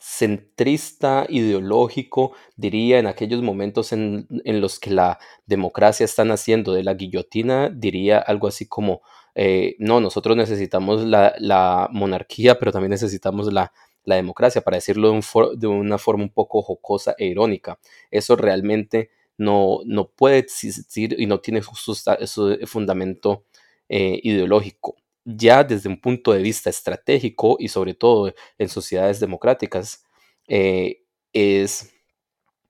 centrista 0.00 1.26
ideológico, 1.28 2.32
diría 2.56 2.98
en 2.98 3.06
aquellos 3.06 3.42
momentos 3.42 3.92
en, 3.92 4.26
los 4.30 4.80
que 4.80 4.90
la 4.90 5.18
democracia 5.46 6.04
está 6.04 6.24
naciendo 6.24 6.72
de 6.72 6.82
la 6.82 6.94
guillotina, 6.94 7.68
diría 7.68 8.18
algo 8.18 8.48
así 8.48 8.66
como, 8.66 9.02
eh, 9.34 9.76
no, 9.78 10.00
nosotros 10.00 10.36
necesitamos 10.36 11.02
la, 11.04 11.88
monarquía, 11.92 12.58
pero 12.58 12.72
también 12.72 12.90
necesitamos 12.90 13.52
la, 13.52 13.72
democracia, 14.06 14.62
para 14.62 14.78
decirlo 14.78 15.20
de, 15.56 15.66
una 15.68 15.98
forma 15.98 16.24
un 16.24 16.30
poco 16.30 16.62
jocosa 16.62 17.14
e 17.18 17.26
irónica. 17.26 17.78
Eso 18.10 18.34
realmente 18.34 19.10
no, 19.36 19.80
no 19.84 20.08
puede 20.08 20.38
existir 20.38 21.14
y 21.18 21.26
no 21.26 21.40
tiene 21.40 21.60
su, 21.62 22.58
fundamento 22.66 23.44
eh, 23.88 24.18
ideológico 24.24 24.96
ya 25.24 25.64
desde 25.64 25.88
un 25.88 26.00
punto 26.00 26.32
de 26.32 26.42
vista 26.42 26.70
estratégico 26.70 27.56
y 27.58 27.68
sobre 27.68 27.94
todo 27.94 28.32
en 28.58 28.68
sociedades 28.68 29.20
democráticas, 29.20 30.04
eh, 30.48 31.02
es, 31.32 31.92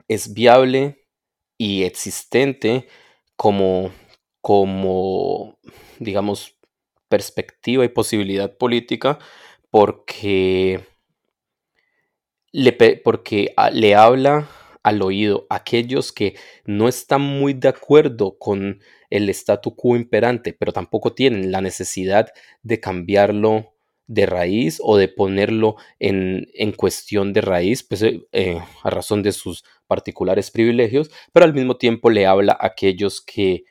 es, 0.08 0.34
viable 0.34 1.06
y 1.56 1.84
existente 1.84 2.88
como, 3.36 3.92
como, 4.40 5.58
digamos, 5.98 6.56
perspectiva 7.08 7.84
y 7.84 7.88
posibilidad 7.88 8.56
política 8.56 9.18
porque 9.70 10.84
le, 12.52 12.72
porque 12.72 13.54
le 13.72 13.94
habla 13.94 14.48
al 14.82 15.02
oído 15.02 15.46
aquellos 15.50 16.12
que 16.12 16.36
no 16.64 16.88
están 16.88 17.20
muy 17.20 17.52
de 17.54 17.68
acuerdo 17.68 18.38
con 18.38 18.80
el 19.10 19.28
statu 19.30 19.74
quo 19.74 19.96
imperante, 19.96 20.52
pero 20.52 20.72
tampoco 20.72 21.12
tienen 21.12 21.52
la 21.52 21.60
necesidad 21.60 22.32
de 22.62 22.80
cambiarlo 22.80 23.74
de 24.06 24.26
raíz 24.26 24.80
o 24.82 24.96
de 24.96 25.06
ponerlo 25.08 25.76
en, 26.00 26.72
cuestión 26.76 27.32
de 27.32 27.42
raíz, 27.42 27.84
pues 27.84 28.02
eh, 28.02 28.26
eh, 28.32 28.60
a 28.82 28.90
razón 28.90 29.22
de 29.22 29.32
sus 29.32 29.64
particulares 29.86 30.50
privilegios, 30.50 31.10
pero 31.32 31.44
al 31.44 31.54
mismo 31.54 31.76
tiempo 31.76 32.10
le 32.10 32.26
habla 32.26 32.56
a 32.58 32.66
aquellos 32.66 33.20
que 33.20 33.64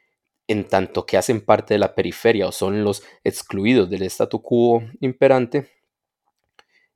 en 0.48 0.66
tanto 0.66 1.06
que 1.06 1.18
hacen 1.18 1.42
parte 1.42 1.74
de 1.76 1.80
la 1.80 1.94
periferia 1.94 2.48
o 2.48 2.52
son 2.52 2.84
los 2.84 3.04
excluidos 3.24 3.90
del 3.90 4.04
statu 4.04 4.42
quo 4.42 4.82
imperante, 5.00 5.70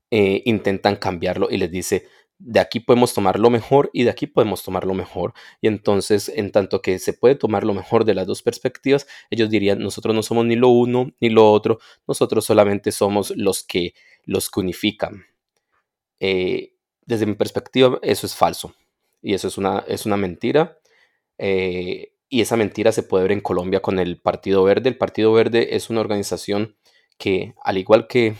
eh, 0.09 0.41
intentan 0.45 0.95
cambiarlo 0.95 1.49
y 1.51 1.57
les 1.57 1.69
dice, 1.71 2.07
de 2.39 2.59
aquí 2.59 2.79
podemos 2.79 3.13
tomar 3.13 3.39
lo 3.39 3.49
mejor 3.49 3.89
y 3.93 4.03
de 4.03 4.09
aquí 4.09 4.27
podemos 4.27 4.63
tomar 4.63 4.85
lo 4.85 4.93
mejor. 4.93 5.33
Y 5.61 5.67
entonces, 5.67 6.29
en 6.29 6.51
tanto 6.51 6.81
que 6.81 6.99
se 6.99 7.13
puede 7.13 7.35
tomar 7.35 7.63
lo 7.63 7.73
mejor 7.73 8.05
de 8.05 8.13
las 8.13 8.27
dos 8.27 8.41
perspectivas, 8.41 9.07
ellos 9.29 9.49
dirían, 9.49 9.79
nosotros 9.79 10.13
no 10.13 10.23
somos 10.23 10.45
ni 10.45 10.55
lo 10.55 10.69
uno 10.69 11.11
ni 11.19 11.29
lo 11.29 11.51
otro, 11.51 11.79
nosotros 12.07 12.45
solamente 12.45 12.91
somos 12.91 13.31
los 13.35 13.63
que 13.63 13.93
los 14.25 14.49
unifican. 14.55 15.25
Eh, 16.19 16.73
desde 17.05 17.25
mi 17.25 17.35
perspectiva, 17.35 17.99
eso 18.01 18.25
es 18.25 18.35
falso. 18.35 18.73
Y 19.21 19.33
eso 19.33 19.47
es 19.47 19.57
una, 19.57 19.83
es 19.87 20.05
una 20.05 20.17
mentira. 20.17 20.77
Eh, 21.37 22.13
y 22.29 22.41
esa 22.41 22.57
mentira 22.57 22.91
se 22.91 23.03
puede 23.03 23.23
ver 23.23 23.31
en 23.31 23.41
Colombia 23.41 23.81
con 23.81 23.99
el 23.99 24.19
Partido 24.19 24.63
Verde. 24.63 24.89
El 24.89 24.97
Partido 24.97 25.31
Verde 25.33 25.75
es 25.75 25.89
una 25.89 26.01
organización 26.01 26.75
que, 27.17 27.53
al 27.63 27.77
igual 27.77 28.07
que 28.07 28.35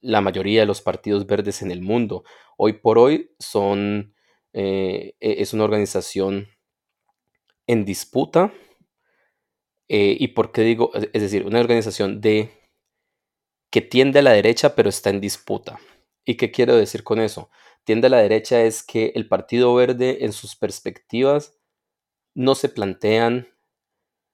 la 0.00 0.20
mayoría 0.20 0.60
de 0.60 0.66
los 0.66 0.80
partidos 0.80 1.26
verdes 1.26 1.62
en 1.62 1.70
el 1.70 1.82
mundo. 1.82 2.24
Hoy 2.56 2.74
por 2.74 2.98
hoy 2.98 3.34
son, 3.38 4.14
eh, 4.52 5.14
e, 5.20 5.42
es 5.42 5.52
una 5.52 5.64
organización 5.64 6.48
en 7.66 7.84
disputa. 7.84 8.52
Eh, 9.88 10.16
¿Y 10.18 10.28
por 10.28 10.52
qué 10.52 10.62
digo? 10.62 10.92
Es 10.94 11.22
decir, 11.22 11.44
una 11.46 11.60
organización 11.60 12.20
de 12.20 12.50
que 13.70 13.80
tiende 13.80 14.18
a 14.20 14.22
la 14.22 14.32
derecha 14.32 14.74
pero 14.74 14.88
está 14.88 15.10
en 15.10 15.20
disputa. 15.20 15.78
¿Y 16.24 16.36
qué 16.36 16.50
quiero 16.50 16.76
decir 16.76 17.04
con 17.04 17.20
eso? 17.20 17.50
Tiende 17.84 18.08
a 18.08 18.10
la 18.10 18.20
derecha 18.20 18.62
es 18.62 18.82
que 18.82 19.12
el 19.14 19.28
Partido 19.28 19.74
Verde 19.74 20.24
en 20.24 20.32
sus 20.32 20.56
perspectivas 20.56 21.58
no 22.34 22.54
se 22.54 22.68
plantean 22.68 23.48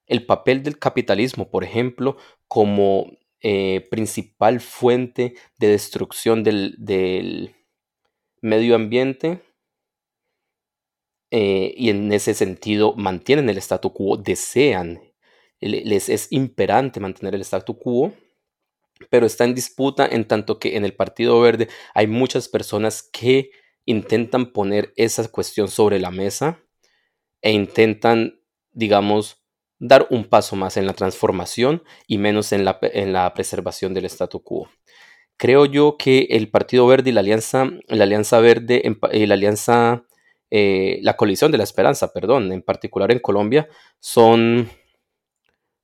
el 0.07 0.27
papel 0.27 0.63
del 0.63 0.79
capitalismo, 0.79 1.51
por 1.51 1.65
ejemplo, 1.65 2.17
como 2.49 3.11
eh, 3.43 3.87
principal 3.91 4.61
fuente 4.61 5.35
de 5.59 5.69
destrucción 5.69 6.43
del, 6.43 7.55
medio 8.41 8.75
ambiente 8.75 9.43
eh, 11.31 11.75
y 11.77 11.91
en 11.91 12.13
ese 12.13 12.35
sentido 12.35 12.95
mantienen 12.95 13.49
el 13.49 13.59
statu 13.59 13.93
quo, 13.93 14.17
desean, 14.17 15.01
les 15.61 16.09
es 16.09 16.29
imperante 16.31 17.01
mantener 17.01 17.35
el 17.35 17.43
statu 17.43 17.79
quo, 17.79 18.13
pero 19.11 19.27
está 19.27 19.45
en 19.45 19.55
disputa 19.55 20.07
en 20.07 20.27
tanto 20.27 20.59
que 20.59 20.77
en 20.77 20.85
el 20.85 20.95
Partido 20.95 21.41
Verde 21.41 21.69
hay 21.95 22.07
muchas 22.07 22.49
personas 22.49 23.03
que 23.03 23.51
intentan 23.85 24.53
poner 24.53 24.93
esa 24.97 25.27
cuestión 25.29 25.69
sobre 25.69 25.99
la 25.99 26.11
mesa 26.11 26.63
e 27.43 27.53
intentan, 27.53 28.41
digamos, 28.73 29.46
dar 29.79 30.07
un 30.11 30.25
paso 30.25 30.57
más 30.57 30.77
en 30.77 30.87
la 30.87 30.95
transformación 30.95 31.83
y 32.07 32.19
menos 32.19 32.53
en 32.53 32.65
la, 32.65 32.79
en 32.83 33.13
la 33.13 33.33
preservación 33.35 33.95
del 33.95 34.07
statu 34.07 34.43
quo. 34.43 34.69
Creo 35.37 35.67
yo 35.67 35.97
que 35.99 36.29
el 36.31 36.51
Partido 36.51 36.87
Verde 36.87 37.11
y 37.11 37.13
la 37.13 37.21
Alianza, 37.21 37.71
la 37.89 38.05
Alianza 38.05 38.41
Verde 38.41 38.83
eh, 39.13 39.27
la 39.27 39.35
Alianza, 39.35 40.05
eh, 40.51 40.99
la 41.03 41.17
coalición 41.17 41.53
de 41.53 41.59
la 41.59 41.65
esperanza, 41.65 42.13
perdón, 42.13 42.53
en 42.53 42.63
particular 42.63 43.13
en 43.13 43.19
Colombia, 43.19 43.69
son 44.01 44.71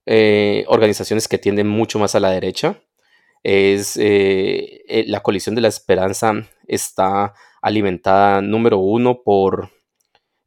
eh, 0.07 0.65
organizaciones 0.69 1.29
que 1.29 1.39
tienden 1.39 1.69
mucho 1.69 1.99
más 1.99 2.15
a 2.15 2.21
la 2.21 2.31
derecha. 2.31 2.83
Es 3.45 3.97
la 3.99 5.21
coalición 5.21 5.57
de 5.57 5.63
la 5.63 5.69
esperanza 5.69 6.33
está 6.69 7.35
alimentada 7.61 8.41
número 8.41 8.79
uno 8.79 9.23
por 9.25 9.71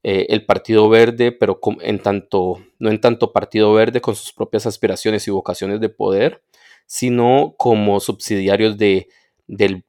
eh, 0.08 0.28
el 0.30 0.46
Partido 0.46 0.88
Verde, 0.88 1.32
pero 1.32 1.60
en 1.82 1.98
tanto, 1.98 2.64
no 2.78 2.92
en 2.92 3.02
tanto 3.02 3.34
Partido 3.34 3.74
Verde 3.74 4.02
con 4.02 4.16
sus 4.16 4.32
propias 4.32 4.68
aspiraciones 4.68 5.28
y 5.28 5.32
vocaciones 5.32 5.80
de 5.80 5.90
poder, 5.90 6.44
sino 6.86 7.56
como 7.58 8.00
subsidiarios 8.00 8.78
de, 8.78 9.08
del, 9.48 9.84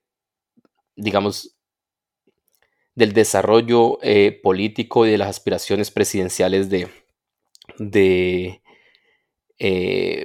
digamos, 0.96 1.54
del 2.94 3.12
desarrollo 3.12 3.98
eh, 4.00 4.40
político 4.42 5.04
y 5.04 5.10
de 5.10 5.18
las 5.18 5.28
aspiraciones 5.28 5.90
presidenciales 5.90 6.70
de, 6.70 6.88
de 7.76 8.62
eh, 9.58 10.24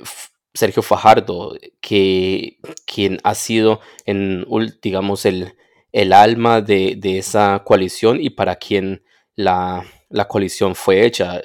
Sergio 0.54 0.84
Fajardo, 0.84 1.58
que 1.82 2.60
quien 2.86 3.19
ha 3.25 3.36
sido, 3.36 3.82
en, 4.06 4.45
digamos, 4.82 5.25
el, 5.25 5.54
el 5.91 6.13
alma 6.13 6.62
de, 6.62 6.95
de, 6.97 7.17
esa 7.17 7.62
coalición 7.65 8.21
y 8.21 8.30
para 8.30 8.56
quien 8.56 9.04
la, 9.36 9.86
coalición 10.28 10.76
fue 10.76 11.06
hecha. 11.06 11.41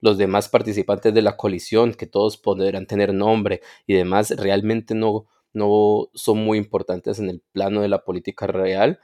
Los 0.00 0.18
demás 0.18 0.48
participantes 0.48 1.12
de 1.12 1.22
la 1.22 1.36
coalición, 1.36 1.94
que 1.94 2.06
todos 2.06 2.36
podrán 2.38 2.86
tener 2.86 3.12
nombre 3.12 3.60
y 3.86 3.94
demás, 3.94 4.30
realmente 4.30 4.94
no, 4.94 5.26
no 5.52 6.08
son 6.14 6.38
muy 6.38 6.58
importantes 6.58 7.18
en 7.18 7.28
el 7.30 7.42
plano 7.52 7.82
de 7.82 7.88
la 7.88 8.04
política 8.04 8.46
real. 8.46 8.98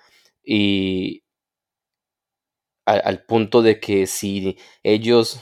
Y 0.44 1.24
al, 2.86 3.24
punto 3.24 3.62
de 3.62 3.80
que 3.80 4.06
si 4.06 4.56
ellos 4.82 5.40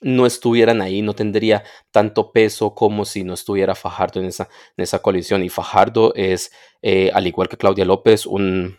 no 0.00 0.26
estuvieran 0.26 0.80
ahí, 0.80 1.02
no 1.02 1.14
tendría 1.14 1.64
tanto 1.90 2.32
peso 2.32 2.74
como 2.74 3.04
si 3.04 3.24
no 3.24 3.34
estuviera 3.34 3.74
Fajardo 3.74 4.20
en 4.20 4.26
esa, 4.26 4.48
en 4.76 4.84
esa 4.84 5.00
coalición. 5.00 5.44
Y 5.44 5.48
Fajardo 5.50 6.14
es, 6.14 6.50
eh, 6.82 7.10
al 7.12 7.26
igual 7.26 7.48
que 7.48 7.56
Claudia 7.56 7.84
López, 7.84 8.26
un, 8.26 8.78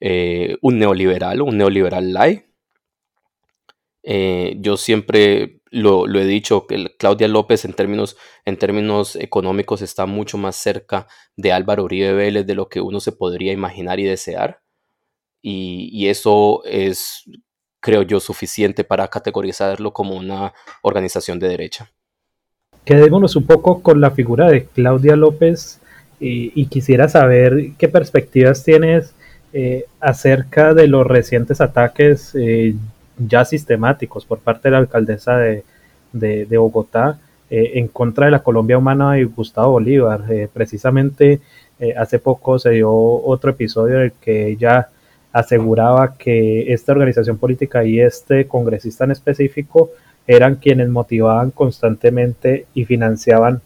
eh, 0.00 0.56
un 0.62 0.78
neoliberal, 0.78 1.42
un 1.42 1.58
neoliberal 1.58 2.12
light. 2.12 2.51
Eh, 4.02 4.56
yo 4.58 4.76
siempre 4.76 5.60
lo, 5.70 6.06
he 6.06 6.24
dicho, 6.26 6.66
que 6.66 6.94
Claudia 6.98 7.28
López 7.28 7.64
en 7.64 7.72
términos, 7.72 8.16
en 8.44 8.56
términos 8.56 9.16
económicos 9.16 9.80
está 9.80 10.06
mucho 10.06 10.36
más 10.38 10.56
cerca 10.56 11.06
de 11.36 11.52
Álvaro 11.52 11.84
Uribe 11.84 12.12
Vélez 12.12 12.46
de 12.46 12.54
lo 12.54 12.68
que 12.68 12.80
uno 12.80 13.00
se 13.00 13.12
podría 13.12 13.52
imaginar 13.52 13.98
y 13.98 14.04
desear. 14.04 14.60
Y, 15.44 16.06
eso 16.06 16.62
es, 16.64 17.24
creo 17.80 18.02
yo, 18.02 18.20
suficiente 18.20 18.84
para 18.84 19.08
categorizarlo 19.08 19.92
como 19.92 20.14
una 20.14 20.52
organización 20.82 21.40
de 21.40 21.48
derecha. 21.48 21.90
quedémonos 22.84 23.34
un 23.34 23.46
poco 23.46 23.82
con 23.82 24.00
la 24.00 24.12
figura 24.12 24.48
de 24.48 24.66
Claudia 24.66 25.16
López 25.16 25.80
y, 26.20 26.66
quisiera 26.66 27.08
saber 27.08 27.72
qué 27.78 27.88
perspectivas 27.88 28.62
tienes 28.62 29.14
eh, 29.52 29.86
acerca 30.00 30.74
de 30.74 30.86
los 30.86 31.04
recientes 31.04 31.60
ataques 31.60 32.36
eh, 32.36 32.74
ya 33.26 33.44
sistemáticos 33.44 34.24
por 34.24 34.38
parte 34.38 34.68
de 34.68 34.72
la 34.72 34.78
alcaldesa 34.78 35.36
de, 35.36 35.64
Bogotá 36.58 37.18
eh, 37.50 37.72
en 37.74 37.88
contra 37.88 38.26
de 38.26 38.32
la 38.32 38.42
Colombia 38.42 38.78
Humana 38.78 39.18
y 39.18 39.24
Gustavo 39.24 39.72
Bolívar. 39.72 40.22
precisamente 40.52 41.40
hace 41.96 42.20
poco 42.20 42.60
se 42.60 42.70
dio 42.70 42.92
otro 42.92 43.50
episodio 43.50 43.96
en 43.96 44.02
el 44.02 44.12
que 44.12 44.46
ella 44.46 44.90
aseguraba 45.32 46.14
que 46.16 46.72
esta 46.72 46.92
organización 46.92 47.38
política 47.38 47.84
y 47.84 47.98
este 47.98 48.46
congresista 48.46 49.04
en 49.04 49.10
específico 49.10 49.90
eran 50.28 50.56
quienes 50.56 50.88
motivaban 50.90 51.50
constantemente 51.50 52.66
y 52.72 52.84
financiaban 52.84 53.62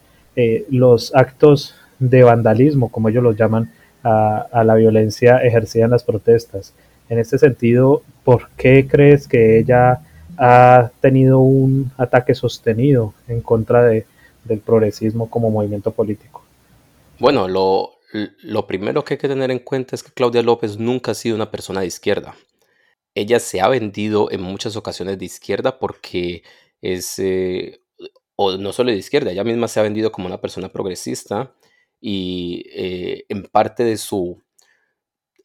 los 0.70 1.14
actos 1.14 1.74
de 1.98 2.22
vandalismo, 2.22 2.90
como 2.90 3.08
ellos 3.08 3.22
lo 3.22 3.32
llaman, 3.32 3.70
a, 4.02 4.62
la 4.64 4.74
violencia 4.76 5.38
ejercida 5.38 5.86
en 5.86 5.90
las 5.90 6.04
protestas. 6.04 6.72
En 7.08 7.18
este 7.18 7.38
sentido, 7.38 8.02
¿por 8.26 8.50
qué 8.56 8.88
crees 8.88 9.28
que 9.28 9.60
ella 9.60 10.00
ha 10.36 10.90
tenido 11.00 11.38
un 11.38 11.92
ataque 11.96 12.34
sostenido 12.34 13.14
en 13.28 13.40
contra 13.40 13.84
de, 13.84 14.04
del 14.42 14.58
progresismo 14.58 15.30
como 15.30 15.48
movimiento 15.48 15.92
político? 15.92 16.44
Bueno, 17.20 17.46
lo, 17.46 18.66
primero 18.66 19.04
que 19.04 19.14
hay 19.14 19.18
que 19.18 19.28
tener 19.28 19.52
en 19.52 19.60
cuenta 19.60 19.94
es 19.94 20.02
que 20.02 20.10
Claudia 20.10 20.42
López 20.42 20.76
nunca 20.76 21.12
ha 21.12 21.14
sido 21.14 21.36
una 21.36 21.52
persona 21.52 21.82
de 21.82 21.86
izquierda. 21.86 22.34
Ella 23.14 23.38
se 23.38 23.60
ha 23.60 23.68
vendido 23.68 24.28
en 24.32 24.42
muchas 24.42 24.74
ocasiones 24.74 25.20
de 25.20 25.24
izquierda 25.24 25.78
porque 25.78 26.42
es, 26.82 27.20
eh, 27.20 27.80
o 28.34 28.56
no 28.56 28.72
solo 28.72 28.90
de 28.90 28.96
izquierda, 28.96 29.30
ella 29.30 29.44
misma 29.44 29.68
se 29.68 29.78
ha 29.78 29.84
vendido 29.84 30.10
como 30.10 30.26
una 30.26 30.40
persona 30.40 30.68
progresista 30.72 31.54
y 32.00 32.64
eh, 32.74 33.24
en 33.28 33.44
parte 33.44 33.84
de 33.84 33.96
su 33.96 34.42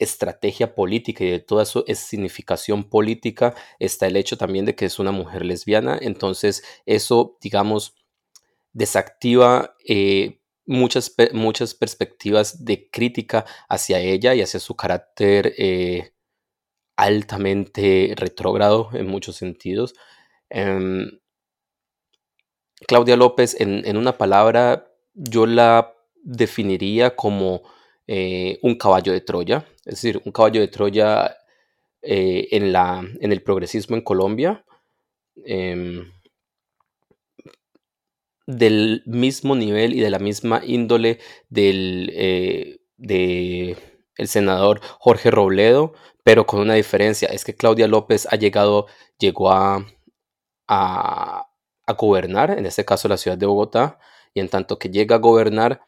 estrategia 0.04 0.76
política 0.76 1.24
y 1.24 1.30
de 1.30 1.40
toda 1.40 1.66
su 1.66 1.84
significación 1.94 2.84
política 2.84 3.56
está 3.80 4.08
el 4.08 4.18
hecho 4.18 4.38
también 4.38 4.66
de 4.66 4.76
que 4.76 4.86
es 4.86 5.00
una 5.00 5.12
mujer 5.12 5.46
lesbiana. 5.46 5.98
Entonces 6.02 6.64
eso, 6.86 7.38
digamos, 7.42 7.96
desactiva 8.74 9.76
eh, 9.88 10.42
muchas, 10.66 11.14
muchas 11.34 11.76
perspectivas 11.76 12.66
de 12.66 12.90
crítica 12.90 13.46
hacia 13.70 14.00
ella 14.00 14.34
y 14.36 14.42
hacia 14.42 14.60
su 14.60 14.76
carácter 14.76 15.54
eh, 15.58 16.14
altamente 16.96 18.14
retrógrado 18.16 18.90
en 18.94 19.08
muchos 19.08 19.36
sentidos. 19.36 19.94
Em, 20.50 21.20
Claudia 22.88 23.16
López, 23.16 23.56
en, 23.60 23.98
una 23.98 24.18
palabra, 24.18 24.92
yo 25.14 25.46
la 25.46 25.94
definiría 26.24 27.16
como 27.16 27.62
eh, 28.08 28.60
un 28.64 28.76
caballo 28.76 29.14
de 29.14 29.22
Troya, 29.22 29.66
es 29.86 29.96
decir, 29.96 30.22
un 30.26 30.32
caballo 30.32 30.62
de 30.62 30.68
Troya 30.68 31.38
eh, 32.02 32.48
en, 32.52 32.72
la, 32.72 33.04
en 33.20 33.32
el 33.32 33.44
progresismo 33.44 33.96
en 33.96 34.04
Colombia, 34.04 34.66
em, 35.46 36.12
del 38.48 39.04
mismo 39.06 39.56
nivel 39.56 39.94
y 39.94 40.02
de 40.02 40.10
la 40.10 40.20
misma 40.20 40.62
índole 40.66 41.20
del 41.50 42.12
eh, 42.14 42.80
de 42.98 43.78
el 44.18 44.28
senador 44.28 44.82
Jorge 45.00 45.32
Robledo, 45.32 45.94
pero 46.24 46.46
con 46.46 46.60
una 46.62 46.76
diferencia, 46.76 47.30
es 47.30 47.44
que 47.44 47.56
Claudia 47.56 47.88
López 47.88 48.28
ha 48.32 48.36
llegado, 48.36 48.88
llegó 49.18 49.52
a, 49.52 49.86
a, 50.68 51.48
gobernar, 51.98 52.52
en 52.52 52.66
este 52.66 52.86
caso 52.86 53.10
la 53.10 53.18
ciudad 53.18 53.38
de 53.38 53.46
Bogotá, 53.46 54.00
y 54.34 54.40
en 54.40 54.48
tanto 54.50 54.80
que 54.80 54.90
llega 54.90 55.18
a 55.18 55.20
gobernar, 55.20 55.82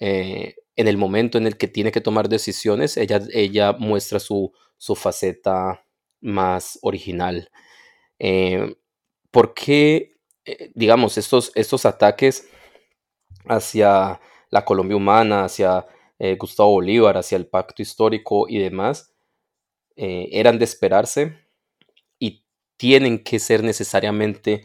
eh, 0.00 0.56
en 0.76 0.88
el 0.88 0.96
momento 0.96 1.38
en 1.38 1.46
el 1.46 1.56
que 1.56 1.68
tiene 1.68 1.90
que 1.92 2.00
tomar 2.00 2.28
decisiones, 2.28 2.96
ella, 2.96 3.20
ella 3.32 3.72
muestra 3.72 4.20
su, 4.20 4.52
su 4.76 4.94
faceta 4.94 5.84
más 6.20 6.78
original. 6.82 7.50
Eh, 8.18 8.76
¿Por 9.30 9.54
qué, 9.54 10.16
eh, 10.44 10.70
digamos, 10.74 11.18
estos, 11.18 11.52
estos 11.54 11.86
ataques 11.86 12.48
hacia 13.46 14.20
la 14.50 14.64
Colombia 14.64 14.96
humana, 14.96 15.44
hacia 15.44 15.86
Gustavo 16.38 16.70
Bolívar, 16.70 17.18
hacia 17.18 17.36
el 17.36 17.46
pacto 17.46 17.82
histórico 17.82 18.46
y 18.48 18.58
demás, 18.58 19.12
eran 19.96 20.58
de 20.58 20.64
esperarse 20.64 21.38
y 22.18 22.46
tienen 22.78 23.22
que 23.22 23.38
ser 23.38 23.62
necesariamente 23.62 24.64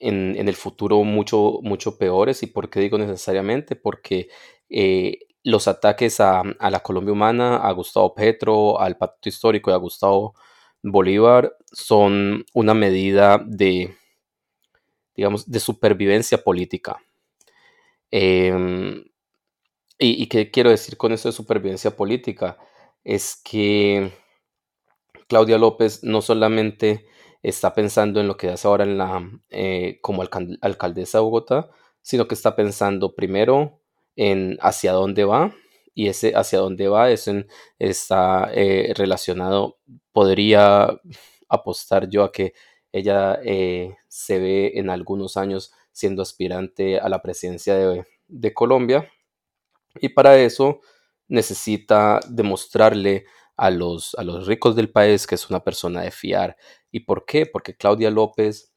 en, 0.00 0.48
el 0.48 0.54
futuro 0.54 1.02
mucho, 1.04 1.60
mucho 1.62 1.98
peores. 1.98 2.42
¿Y 2.42 2.46
por 2.46 2.70
qué 2.70 2.80
digo 2.80 2.98
necesariamente? 2.98 3.76
Porque 3.76 4.28
eh, 4.68 5.20
los 5.44 5.68
ataques 5.68 6.20
a, 6.20 6.42
la 6.44 6.80
Colombia 6.80 7.12
humana, 7.12 7.56
a 7.58 7.72
Gustavo 7.72 8.14
Petro, 8.14 8.80
al 8.80 8.96
pacto 8.96 9.28
histórico 9.28 9.70
y 9.70 9.74
a 9.74 9.78
Gustavo 9.78 10.34
Bolívar 10.82 11.56
son 11.72 12.44
una 12.54 12.74
medida 12.74 13.38
de, 13.44 13.94
digamos, 15.16 15.50
de 15.50 15.60
supervivencia 15.60 16.42
política. 16.42 16.98
Em, 18.10 19.04
y, 19.98 20.22
y, 20.22 20.26
qué 20.28 20.50
quiero 20.50 20.70
decir 20.70 20.96
con 20.96 21.12
eso 21.12 21.28
de 21.28 21.32
supervivencia 21.32 21.96
política? 21.96 22.58
Es 23.04 23.40
que 23.44 24.12
Claudia 25.28 25.58
López 25.58 26.02
no 26.04 26.22
solamente 26.22 27.06
está 27.42 27.74
pensando 27.74 28.20
en 28.20 28.26
lo 28.26 28.36
que 28.36 28.48
hace 28.48 28.66
ahora 28.66 28.84
en 28.84 28.98
la, 28.98 29.30
eh, 29.50 29.98
como 30.02 30.22
alcaldesa 30.22 31.18
de 31.18 31.22
Bogotá, 31.22 31.70
sino 32.02 32.26
que 32.26 32.34
está 32.34 32.56
pensando 32.56 33.14
primero 33.14 33.77
en 34.18 34.58
hacia 34.60 34.92
dónde 34.92 35.24
va 35.24 35.54
y 35.94 36.08
ese 36.08 36.34
hacia 36.36 36.58
dónde 36.58 36.88
va 36.88 37.10
es 37.10 37.30
está 37.78 38.50
eh, 38.52 38.92
relacionado, 38.96 39.78
podría 40.12 41.00
apostar 41.48 42.08
yo 42.10 42.24
a 42.24 42.32
que 42.32 42.52
ella 42.92 43.38
eh, 43.44 43.96
se 44.08 44.40
ve 44.40 44.72
en 44.74 44.90
algunos 44.90 45.36
años 45.36 45.72
siendo 45.92 46.22
aspirante 46.22 46.98
a 46.98 47.08
la 47.08 47.22
presidencia 47.22 47.74
de, 47.76 48.04
de 48.26 48.54
Colombia 48.54 49.08
y 50.00 50.08
para 50.10 50.36
eso 50.38 50.80
necesita 51.28 52.20
demostrarle 52.28 53.24
a 53.56 53.70
los, 53.70 54.14
a 54.16 54.24
los 54.24 54.46
ricos 54.46 54.74
del 54.76 54.90
país 54.90 55.26
que 55.26 55.36
es 55.36 55.48
una 55.50 55.62
persona 55.62 56.02
de 56.02 56.10
fiar. 56.10 56.56
¿Y 56.90 57.00
por 57.00 57.24
qué? 57.24 57.46
Porque 57.46 57.76
Claudia 57.76 58.10
López 58.10 58.67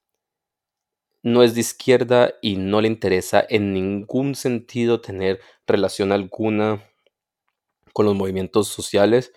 no 1.23 1.43
es 1.43 1.53
de 1.53 1.62
izquierda 1.62 2.34
y 2.41 2.55
no 2.55 2.81
le 2.81 2.88
interesa 2.88 3.45
en 3.49 3.73
ningún 3.73 4.36
sentido 4.36 5.01
tener 5.01 5.39
relación 5.67 6.12
alguna 6.12 6.84
con 7.93 8.05
los 8.05 8.15
movimientos 8.15 8.67
sociales, 8.67 9.34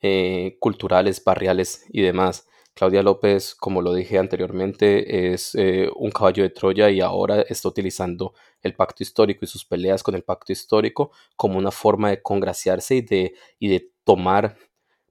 eh, 0.00 0.56
culturales, 0.60 1.22
barriales 1.22 1.84
y 1.90 2.02
demás. 2.02 2.46
Claudia 2.74 3.02
López, 3.02 3.54
como 3.54 3.80
lo 3.80 3.94
dije 3.94 4.18
anteriormente, 4.18 5.32
es 5.32 5.54
eh, 5.54 5.88
un 5.96 6.10
caballo 6.10 6.42
de 6.42 6.50
Troya 6.50 6.90
y 6.90 7.00
ahora 7.00 7.40
está 7.40 7.68
utilizando 7.68 8.34
el 8.62 8.74
pacto 8.74 9.02
histórico 9.02 9.44
y 9.44 9.48
sus 9.48 9.64
peleas 9.64 10.02
con 10.02 10.14
el 10.14 10.22
pacto 10.22 10.52
histórico 10.52 11.10
como 11.36 11.58
una 11.58 11.70
forma 11.70 12.10
de 12.10 12.20
congraciarse 12.20 12.96
y 12.96 13.00
de, 13.00 13.34
y 13.58 13.68
de 13.68 13.90
tomar 14.04 14.58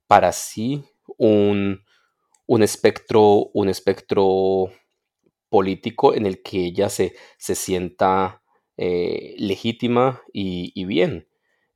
para 0.08 0.32
sí 0.32 0.84
un, 1.18 1.84
espectro, 2.48 3.50
un 3.54 3.70
espectro 3.70 4.72
político 5.50 6.14
en 6.14 6.26
el 6.26 6.42
que 6.42 6.66
ella 6.66 6.90
se, 6.90 7.16
se 7.38 7.56
sienta 7.56 8.42
eh, 8.78 9.36
legítima 9.38 10.22
y, 10.34 10.86
bien. 10.86 11.28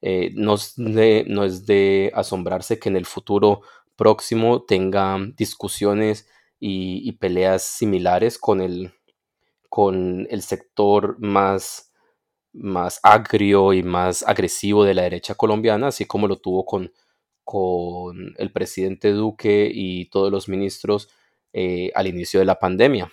Eh, 0.01 0.31
no, 0.35 0.55
es 0.55 0.75
de, 0.75 2.11
asombrarse 2.13 2.79
que 2.79 2.89
en 2.89 2.97
el 2.97 3.05
futuro 3.05 3.61
próximo 3.95 4.63
tenga 4.63 5.17
discusiones 5.37 6.27
y, 6.59 7.11
peleas 7.13 7.63
similares 7.63 8.37
con 8.37 8.61
el, 8.61 8.93
con 9.69 10.27
el 10.29 10.41
sector 10.41 11.17
más, 11.19 11.93
más 12.53 12.99
agrio 13.03 13.73
y 13.73 13.83
más 13.83 14.23
agresivo 14.23 14.83
de 14.83 14.93
la 14.93 15.03
derecha 15.03 15.35
colombiana, 15.35 15.87
así 15.87 16.05
como 16.05 16.27
lo 16.27 16.37
tuvo 16.37 16.65
con, 16.65 16.91
con 17.43 18.35
el 18.37 18.51
presidente 18.51 19.11
Duque 19.11 19.71
y 19.73 20.09
todos 20.09 20.31
los 20.31 20.49
ministros 20.49 21.09
eh, 21.53 21.91
al 21.95 22.07
inicio 22.07 22.39
de 22.39 22.45
la 22.45 22.59
pandemia. 22.59 23.11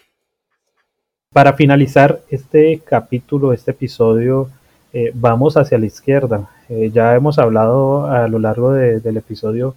Para 1.36 1.52
finalizar 1.52 2.22
este 2.30 2.80
capítulo, 2.82 3.52
este 3.52 3.72
episodio, 3.72 4.48
eh, 4.94 5.10
vamos 5.12 5.58
hacia 5.58 5.76
la 5.76 5.84
izquierda. 5.84 6.48
Eh, 6.70 6.90
ya 6.90 7.14
hemos 7.14 7.38
hablado 7.38 8.06
a 8.06 8.26
lo 8.26 8.38
largo 8.38 8.72
del 8.72 9.18
episodio 9.18 9.74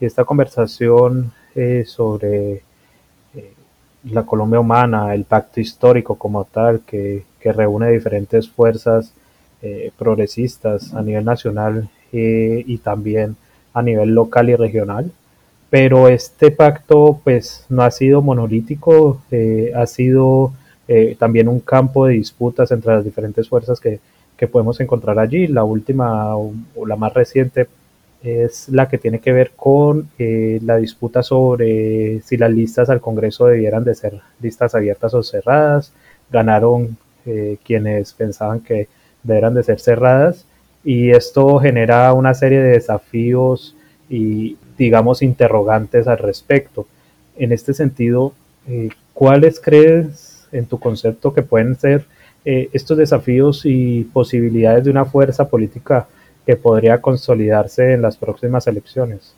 esta 0.00 0.24
conversación 0.24 1.30
sobre 1.84 2.62
la 4.04 4.22
Colombia 4.22 4.58
humana, 4.58 5.14
el 5.14 5.24
pacto 5.24 5.60
histórico 5.60 6.14
como 6.14 6.46
tal, 6.46 6.80
que, 6.80 7.24
que 7.38 7.52
reúne 7.52 7.90
diferentes 7.90 8.48
fuerzas 8.48 9.12
progresistas 9.98 10.94
a 10.94 11.02
nivel 11.02 11.26
nacional 11.26 11.90
y 12.10 12.78
también 12.78 13.36
a 13.74 13.82
nivel 13.82 14.14
local 14.14 14.48
y 14.48 14.56
regional. 14.56 15.12
Pero 15.68 16.08
este 16.08 16.50
pacto 16.50 17.20
pues 17.22 17.66
no 17.68 17.82
ha 17.82 17.90
sido 17.90 18.22
monolítico, 18.22 19.20
eh, 19.30 19.72
ha 19.76 19.86
sido 19.86 20.54
eh, 20.94 21.16
también 21.18 21.48
un 21.48 21.60
campo 21.60 22.04
de 22.04 22.12
disputas 22.12 22.70
entre 22.70 22.92
las 22.92 23.02
diferentes 23.02 23.48
fuerzas 23.48 23.80
que, 23.80 23.98
que 24.36 24.46
podemos 24.46 24.78
encontrar 24.78 25.18
allí. 25.18 25.46
La 25.46 25.64
última 25.64 26.36
o, 26.36 26.52
la 26.86 26.96
más 26.96 27.14
reciente 27.14 27.66
es 28.22 28.68
la 28.68 28.90
que 28.90 28.98
tiene 28.98 29.18
que 29.18 29.32
ver 29.32 29.52
con 29.56 30.10
eh, 30.18 30.60
la 30.62 30.76
disputa 30.76 31.22
sobre 31.22 32.20
si 32.20 32.36
las 32.36 32.50
listas 32.50 32.90
al 32.90 33.00
Congreso 33.00 33.46
debieran 33.46 33.84
de 33.84 33.94
ser 33.94 34.20
listas 34.42 34.74
abiertas 34.74 35.14
o 35.14 35.22
cerradas. 35.22 35.94
Ganaron 36.30 36.98
eh, 37.24 37.56
quienes 37.64 38.12
pensaban 38.12 38.60
que 38.60 38.88
deberan 39.22 39.54
de 39.54 39.62
ser 39.62 39.80
cerradas 39.80 40.44
y 40.84 41.10
esto 41.10 41.58
genera 41.58 42.12
una 42.12 42.34
serie 42.34 42.60
de 42.60 42.72
desafíos 42.72 43.74
y 44.10 44.58
digamos 44.76 45.22
interrogantes 45.22 46.06
al 46.06 46.18
respecto. 46.18 46.86
En 47.38 47.50
este 47.50 47.72
sentido, 47.72 48.34
eh, 48.68 48.90
¿cuáles 49.14 49.58
crees 49.58 50.31
en 50.52 50.66
tu 50.66 50.78
concepto 50.78 51.32
que 51.32 51.42
pueden 51.42 51.74
ser 51.74 52.04
eh, 52.44 52.68
estos 52.72 52.96
desafíos 52.98 53.62
y 53.64 54.04
posibilidades 54.04 54.84
de 54.84 54.90
una 54.90 55.04
fuerza 55.04 55.48
política 55.48 56.08
que 56.46 56.56
podría 56.56 57.00
consolidarse 57.00 57.92
en 57.92 58.02
las 58.02 58.16
próximas 58.16 58.66
elecciones? 58.66 59.34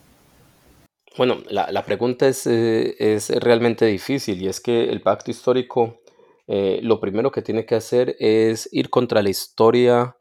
Bueno, 1.16 1.38
la, 1.48 1.84
pregunta 1.84 2.26
es, 2.26 2.46
es, 2.46 3.30
realmente 3.30 3.86
difícil 3.86 4.42
y 4.42 4.48
es 4.48 4.60
que 4.60 4.90
el 4.90 5.00
pacto 5.00 5.30
histórico 5.30 6.00
eh, 6.46 6.80
lo 6.82 7.00
primero 7.00 7.30
que 7.30 7.42
tiene 7.42 7.64
que 7.64 7.74
hacer 7.74 8.16
es 8.18 8.68
ir 8.72 8.90
contra 8.90 9.22
la 9.22 9.30
historia 9.30 10.16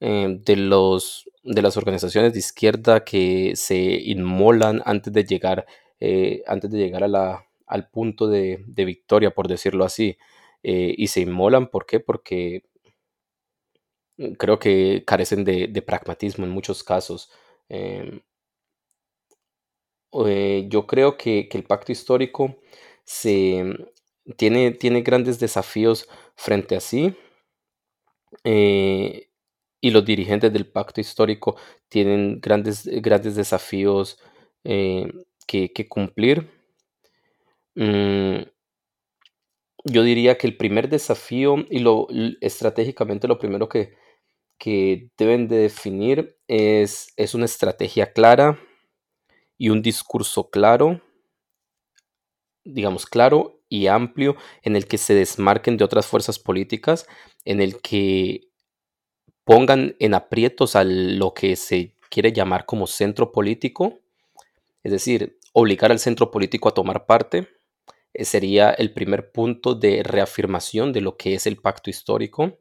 eh, 0.00 0.38
de, 0.44 0.56
los, 0.56 1.30
de 1.42 1.62
las 1.62 1.76
organizaciones 1.76 2.32
de 2.32 2.38
izquierda 2.40 3.04
que 3.04 3.52
se 3.56 3.76
inmolan 3.76 4.82
antes 4.84 5.12
de 5.12 5.24
llegar, 5.24 5.66
eh, 6.00 6.42
antes 6.46 6.70
de 6.70 6.78
llegar 6.78 7.04
a 7.04 7.08
la, 7.08 7.43
al 7.66 7.88
punto 7.90 8.28
de, 8.28 8.64
victoria, 8.66 9.32
por 9.34 9.48
decirlo 9.48 9.84
así. 9.84 10.18
y 10.62 11.06
se 11.08 11.20
inmolan, 11.20 11.68
¿por 11.68 11.86
qué? 11.86 12.00
Porque 12.00 12.64
creo 14.38 14.58
que 14.58 15.04
carecen 15.06 15.44
de, 15.44 15.82
pragmatismo 15.82 16.44
en 16.44 16.50
muchos 16.52 16.82
casos. 16.84 17.30
Em, 17.68 18.20
yo 20.68 20.86
creo 20.86 21.16
que, 21.16 21.48
el 21.52 21.64
pacto 21.64 21.92
histórico 21.92 22.56
se, 23.04 23.64
tiene, 24.36 24.72
tiene 24.72 25.02
grandes 25.02 25.38
desafíos 25.38 26.08
frente 26.36 26.76
a 26.76 26.80
sí. 26.80 27.14
Eh, 28.44 29.28
y 29.80 29.90
los 29.90 30.04
dirigentes 30.04 30.52
del 30.52 30.66
pacto 30.66 31.00
histórico 31.00 31.56
tienen 31.88 32.40
grandes, 32.40 32.86
grandes 32.86 33.36
desafíos 33.36 34.18
eh, 34.64 35.12
que, 35.46 35.88
cumplir. 35.88 36.48
Mm, 37.76 38.42
yo 39.84 40.02
diría 40.02 40.38
que 40.38 40.46
el 40.46 40.56
primer 40.56 40.88
desafío 40.88 41.56
y 41.70 41.80
lo 41.80 42.08
estratégicamente 42.40 43.28
lo 43.28 43.38
primero 43.38 43.68
que, 43.68 43.94
que 44.58 45.10
deben 45.18 45.48
de 45.48 45.56
definir 45.56 46.38
es, 46.48 47.12
es 47.16 47.34
una 47.34 47.44
estrategia 47.44 48.12
clara 48.12 48.58
y 49.58 49.68
un 49.68 49.82
discurso 49.82 50.50
claro, 50.50 51.02
digamos 52.64 53.06
claro 53.06 53.60
y 53.68 53.88
amplio 53.88 54.36
en 54.62 54.76
el 54.76 54.86
que 54.86 54.98
se 54.98 55.14
desmarquen 55.14 55.76
de 55.76 55.84
otras 55.84 56.06
fuerzas 56.06 56.38
políticas, 56.38 57.06
en 57.44 57.60
el 57.60 57.80
que 57.82 58.48
pongan 59.44 59.96
en 59.98 60.14
aprietos 60.14 60.76
a 60.76 60.84
lo 60.84 61.34
que 61.34 61.56
se 61.56 61.94
quiere 62.08 62.32
llamar 62.32 62.64
como 62.66 62.86
centro 62.86 63.32
político, 63.32 64.00
es 64.82 64.92
decir, 64.92 65.38
obligar 65.52 65.90
al 65.90 65.98
centro 65.98 66.30
político 66.30 66.68
a 66.68 66.74
tomar 66.74 67.06
parte, 67.06 67.48
sería 68.20 68.70
el 68.70 68.92
primer 68.92 69.32
punto 69.32 69.74
de 69.74 70.02
reafirmación 70.02 70.92
de 70.92 71.00
lo 71.00 71.16
que 71.16 71.34
es 71.34 71.46
el 71.46 71.56
pacto 71.56 71.90
histórico, 71.90 72.58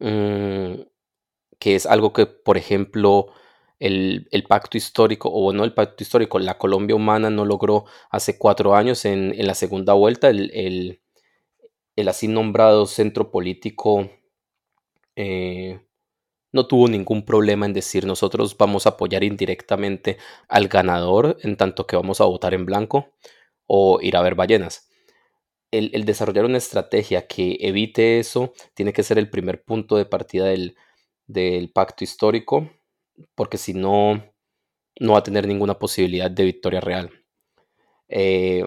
mm, 0.00 0.74
que 1.58 1.74
es 1.76 1.86
algo 1.86 2.12
que, 2.12 2.26
por 2.26 2.56
ejemplo, 2.58 3.32
el, 3.82 4.44
pacto 4.48 4.76
histórico, 4.76 5.28
o 5.28 5.52
no 5.52 5.64
el 5.64 5.74
pacto 5.74 6.04
histórico, 6.04 6.38
la 6.38 6.58
Colombia 6.58 6.94
humana 6.96 7.30
no 7.30 7.44
logró 7.44 7.84
hace 8.10 8.38
cuatro 8.38 8.74
años 8.76 9.04
en, 9.04 9.34
la 9.46 9.54
segunda 9.54 9.92
vuelta 9.94 10.28
el, 10.30 11.00
así 12.06 12.28
nombrado 12.28 12.86
centro 12.86 13.30
político 13.30 14.08
eh, 15.16 15.80
no 16.52 16.66
tuvo 16.66 16.88
ningún 16.88 17.24
problema 17.24 17.66
en 17.66 17.72
decir 17.72 18.06
nosotros 18.06 18.56
vamos 18.56 18.86
a 18.86 18.90
apoyar 18.90 19.24
indirectamente 19.24 20.18
al 20.48 20.68
ganador 20.68 21.36
en 21.42 21.56
tanto 21.56 21.86
que 21.86 21.96
vamos 21.96 22.20
a 22.20 22.24
votar 22.24 22.54
en 22.54 22.66
blanco 22.66 23.08
o 23.66 24.00
ir 24.00 24.16
a 24.16 24.22
ver 24.22 24.34
ballenas. 24.34 24.88
El, 25.70 26.04
desarrollar 26.04 26.44
una 26.44 26.58
estrategia 26.58 27.26
que 27.26 27.56
evite 27.60 28.18
eso 28.18 28.52
tiene 28.74 28.92
que 28.92 29.02
ser 29.02 29.18
el 29.18 29.30
primer 29.30 29.64
punto 29.64 29.96
de 29.96 30.04
partida 30.04 30.46
del, 30.46 30.76
pacto 31.72 32.04
histórico 32.04 32.70
porque 33.34 33.56
si 33.56 33.72
no, 33.72 34.22
no 35.00 35.12
va 35.12 35.18
a 35.18 35.22
tener 35.22 35.46
ninguna 35.46 35.78
posibilidad 35.78 36.30
de 36.30 36.44
victoria 36.44 36.80
real. 36.80 37.10
Eh, 38.08 38.64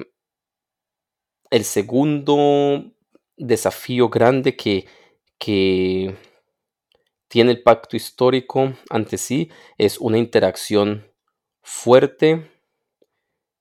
el 1.51 1.63
segundo 1.63 2.91
desafío 3.37 4.09
grande 4.09 4.55
que 4.55 4.87
tiene 7.35 7.51
el 7.51 7.63
pacto 7.63 7.97
histórico 7.97 8.73
ante 8.89 9.17
sí 9.17 9.51
es 9.77 9.99
una 9.99 10.17
interacción 10.17 11.11
fuerte, 11.61 12.49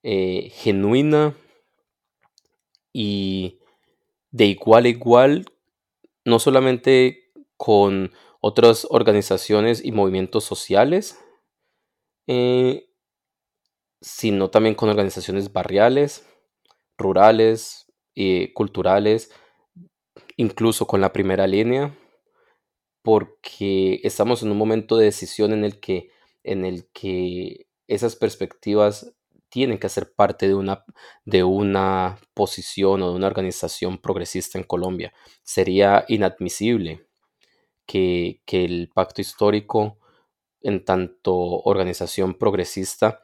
eh, 0.05 0.51
genuina 0.55 1.35
y 2.93 3.59
de 4.31 4.45
igual 4.47 4.85
a 4.85 4.89
igual, 4.89 5.47
no 6.25 6.39
solamente 6.39 7.33
con 7.57 8.13
otras 8.41 8.87
organizaciones 8.91 9.85
y 9.85 9.91
movimientos 9.91 10.45
sociales, 10.45 11.19
eh, 12.29 12.89
sino 14.01 14.51
también 14.51 14.77
con 14.77 14.89
organizaciones 14.89 15.53
barriales, 15.53 16.29
rurales, 16.97 17.85
y 18.15 18.53
culturales, 18.53 19.31
incluso 20.37 20.87
con 20.87 21.01
la 21.01 21.13
primera 21.13 21.47
línea, 21.47 21.97
porque 23.03 24.01
estamos 24.05 24.43
en 24.43 24.51
un 24.51 24.59
momento 24.59 24.97
de 24.97 25.07
decisión 25.07 25.53
en 25.53 25.65
el 25.65 25.81
que, 25.81 26.11
en 26.43 26.65
el 26.65 26.87
que 26.93 27.67
esas 27.89 28.17
perspectivas 28.17 29.15
tienen 29.55 29.79
que 29.79 29.89
ser 29.89 30.13
parte 30.13 30.49
de 30.49 30.57
una, 30.57 30.85
de 31.25 31.45
una 31.45 32.19
posición 32.35 33.03
o 33.03 33.11
de 33.11 33.15
una 33.15 33.29
organización 33.29 33.99
progresista 33.99 34.59
en 34.59 34.65
Colombia. 34.65 35.13
Sería 35.45 36.05
inadmisible 36.09 37.07
que, 37.87 38.41
el 38.49 38.91
pacto 38.93 39.21
histórico, 39.21 40.01
en 40.61 40.85
tanto 40.85 41.37
organización 41.37 42.35
progresista, 42.35 43.21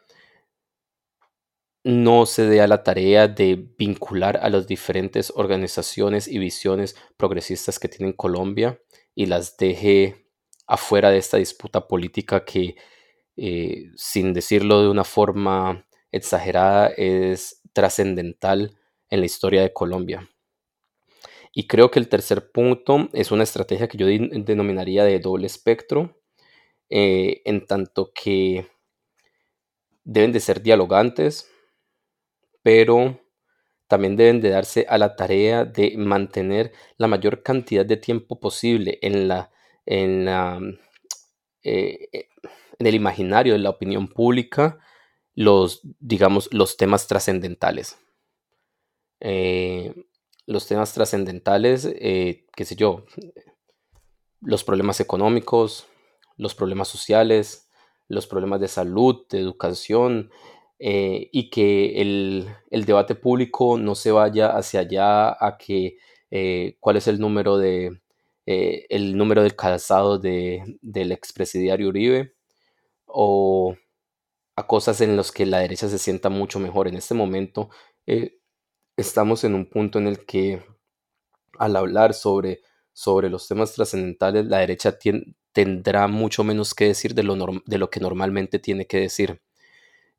no 1.83 2.27
se 2.27 2.47
dé 2.47 2.61
a 2.61 2.69
la 2.69 2.85
tarea 2.85 3.27
de 3.27 3.57
vincular 3.77 4.37
a 4.37 4.51
las 4.51 4.69
diferentes 4.69 5.33
organizaciones 5.35 6.29
y 6.29 6.39
visiones 6.39 6.95
progresistas 7.17 7.81
que 7.81 7.89
tiene 7.89 8.15
Colombia 8.15 8.81
y 9.17 9.27
las 9.27 9.57
deje 9.57 10.29
afuera 10.69 11.11
de 11.11 11.19
esta 11.19 11.39
disputa 11.39 11.89
política 11.89 12.45
que, 12.45 12.77
eh, 13.37 13.91
sin 13.97 14.33
decirlo 14.33 14.81
de 14.81 14.91
una 14.91 15.03
forma 15.03 15.89
exagerada, 16.13 16.89
es 16.89 17.63
trascendental 17.73 18.77
en 19.09 19.21
la 19.21 19.27
historia 19.27 19.63
de 19.63 19.73
Colombia. 19.73 20.29
Y 21.53 21.67
creo 21.67 21.91
que 21.91 21.99
el 21.99 22.09
tercer 22.09 22.53
punto 22.53 23.09
es 23.13 23.33
una 23.33 23.43
estrategia 23.43 23.89
que 23.89 23.99
yo 23.99 24.07
denominaría 24.07 25.05
de 25.05 25.19
doble 25.19 25.47
espectro, 25.47 26.21
eh, 26.89 27.43
en 27.45 27.67
tanto 27.67 28.13
que 28.15 28.67
deben 30.05 30.33
de 30.33 30.41
ser 30.41 30.63
dialogantes, 30.63 31.49
pero 32.63 33.21
también 33.89 34.17
deben 34.17 34.41
de 34.41 34.51
darse 34.51 34.87
a 34.89 34.99
la 34.99 35.17
tarea 35.17 35.65
de 35.65 35.97
mantener 35.97 36.73
la 36.97 37.09
mayor 37.09 37.43
cantidad 37.43 37.85
de 37.85 37.97
tiempo 37.97 38.39
posible 38.39 38.99
en 39.03 39.27
la, 39.27 39.51
en 39.87 40.29
eh, 41.63 42.09
en 42.81 42.87
el 42.87 42.95
imaginario 42.95 43.53
de 43.53 43.59
la 43.59 43.71
opinión 43.71 44.09
pública 44.09 44.79
los, 45.41 45.81
digamos, 46.01 46.53
los 46.53 46.77
temas 46.77 47.07
trascendentales. 47.07 47.97
Eh, 49.21 49.95
los 50.45 50.67
temas 50.67 50.93
trascendentales, 50.93 51.87
eh, 51.87 52.45
qué 52.55 52.67
sé 52.67 52.77
yo, 52.77 53.07
los 54.43 54.65
problemas 54.65 55.01
económicos, 55.01 55.87
los 56.37 56.55
problemas 56.55 56.89
sociales, 56.89 57.71
los 58.07 58.27
problemas 58.27 58.61
de 58.61 58.69
salud, 58.69 59.27
de 59.31 59.39
educación, 59.39 60.31
eh, 60.79 61.31
y 61.33 61.49
que 61.49 62.03
el, 62.03 62.47
debate 62.85 63.15
público 63.15 63.79
no 63.79 63.95
se 63.95 64.13
vaya 64.13 64.55
hacia 64.55 64.81
allá 64.81 65.31
a 65.31 65.57
que 65.57 65.97
cuál 66.81 66.97
es 66.99 67.09
el 67.09 67.19
número 67.19 67.57
de 67.57 67.99
el 68.45 69.17
número 69.17 69.43
del 69.43 69.57
calzado 69.57 70.19
de, 70.19 70.79
del 70.83 71.13
expresidiario 71.13 71.89
Uribe 71.89 72.35
o 73.07 73.75
a 74.57 74.67
cosas 74.67 75.01
en 75.01 75.17
las 75.17 75.33
que 75.33 75.47
la 75.47 75.59
derecha 75.61 75.89
se 75.89 75.99
sienta 75.99 76.29
mucho 76.29 76.59
mejor. 76.59 76.89
En 76.89 76.97
este 76.97 77.15
momento 77.15 77.71
estamos 78.97 79.45
en 79.45 79.55
un 79.55 79.67
punto 79.67 79.99
en 79.99 80.07
el 80.07 80.25
que 80.25 80.63
al 81.59 81.77
hablar 81.77 82.15
sobre, 82.15 82.61
sobre 82.93 83.29
los 83.29 83.47
temas 83.49 83.73
trascendentales, 83.75 84.47
la 84.47 84.59
derecha 84.59 84.99
tendrá 85.53 86.07
mucho 86.09 86.45
menos 86.45 86.75
que 86.75 86.87
decir 86.87 87.15
de 87.15 87.23
lo, 87.23 87.37
de 87.67 87.79
lo 87.79 87.91
que 87.91 88.01
normalmente 88.01 88.59
tiene 88.59 88.87
que 88.87 89.01
decir. 89.01 89.41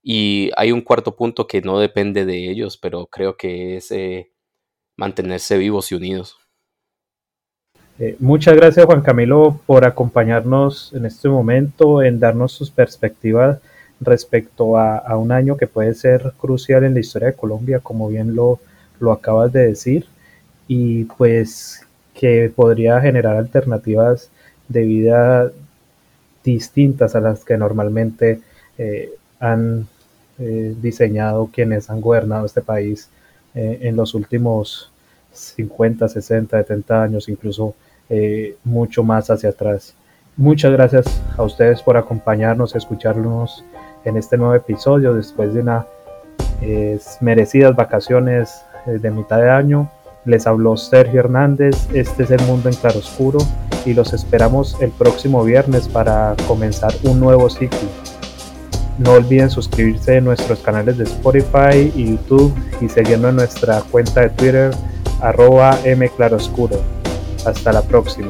Y 0.04 0.50
hay 0.58 0.72
un 0.72 0.82
cuarto 0.82 1.16
punto 1.16 1.48
que 1.48 1.62
no 1.62 1.80
depende 1.80 2.26
de 2.26 2.50
ellos, 2.50 2.78
pero 2.78 3.08
creo 3.08 3.38
que 3.38 3.78
es 3.78 3.92
eh, 3.92 4.32
mantenerse 4.98 5.58
vivos 5.58 5.92
y 5.92 5.96
unidos. 5.96 6.38
Eh, 8.00 8.16
muchas 8.20 8.56
gracias 8.56 8.86
Juan 8.86 9.02
Camilo 9.02 9.60
por 9.68 9.86
acompañarnos 9.86 10.92
en 10.94 11.06
este 11.06 11.30
momento, 11.30 12.02
en 12.02 12.20
darnos 12.20 12.52
sus 12.52 12.72
perspectivas 12.72 13.60
respecto 14.02 14.78
a, 14.78 15.16
un 15.18 15.32
año 15.32 15.56
que 15.56 15.68
puede 15.68 15.94
ser 15.94 16.34
crucial 16.38 16.84
en 16.84 16.96
la 16.96 17.00
historia 17.00 17.30
de 17.30 17.36
Colombia, 17.36 17.80
como 17.80 18.10
bien 18.10 18.36
lo, 18.36 18.60
lo 19.00 19.12
acabas 19.12 19.54
de 19.54 19.68
decir, 19.68 20.08
y 20.68 21.06
pues 21.06 21.86
que 22.14 22.52
podría 22.54 23.00
generar 23.00 23.38
alternativas 23.38 24.30
de 24.68 24.82
vida 24.82 25.52
distintas 26.44 27.16
a 27.16 27.22
las 27.22 27.46
que 27.46 27.58
normalmente 27.58 28.42
eh, 28.78 29.12
han 29.40 29.88
eh, 30.40 30.76
diseñado 30.82 31.50
quienes 31.54 31.90
han 31.90 32.02
gobernado 32.02 32.46
este 32.46 32.62
país 32.62 33.10
eh, 33.54 33.80
en 33.82 33.96
los 33.96 34.14
últimos 34.16 34.92
50, 35.34 36.08
60, 36.08 36.58
70 36.58 37.04
años, 37.04 37.30
incluso 37.30 37.76
mucho 38.66 39.04
más 39.04 39.30
hacia 39.30 39.52
atrás. 39.52 39.96
Muchas 40.36 40.74
gracias 40.74 41.06
a 41.38 41.44
ustedes 41.44 41.82
por 41.82 41.96
acompañarnos, 41.96 42.76
escucharnos 42.76 43.64
en 44.06 44.18
este 44.18 44.38
nuevo 44.38 44.56
episodio 44.56 45.14
después 45.14 45.54
de 45.54 45.62
unas 45.62 45.86
merecidas 47.22 47.76
vacaciones 47.76 48.64
de 48.86 49.12
mitad 49.12 49.38
de 49.38 49.50
año. 49.50 49.90
Les 50.26 50.46
habló 50.46 50.78
Sergio 50.78 51.22
Hernández, 51.22 51.88
este 51.94 52.24
es 52.24 52.32
el 52.32 52.42
mundo 52.44 52.70
en 52.70 52.76
claroscuro 52.76 53.40
y 53.86 53.96
los 53.96 54.14
esperamos 54.14 54.80
el 54.80 54.92
próximo 54.92 55.44
viernes 55.44 55.88
para 55.88 56.36
comenzar 56.48 56.94
un 57.04 57.20
nuevo 57.20 57.50
ciclo. 57.50 57.80
No 59.00 59.14
olviden 59.14 59.50
suscribirse 59.50 60.18
a 60.18 60.22
nuestros 60.22 60.60
canales 60.60 61.00
de 61.00 61.06
Spotify 61.06 61.92
y 61.96 62.12
YouTube 62.12 62.54
y 62.82 62.90
seguirnos 62.90 63.32
en 63.32 63.38
nuestra 63.38 63.82
cuenta 63.90 64.22
de 64.22 64.30
Twitter 64.30 64.72
arroba 65.22 65.80
mclaroscuro. 65.98 66.78
Hasta 67.44 67.74
la 67.74 67.82
próxima. 67.82 68.30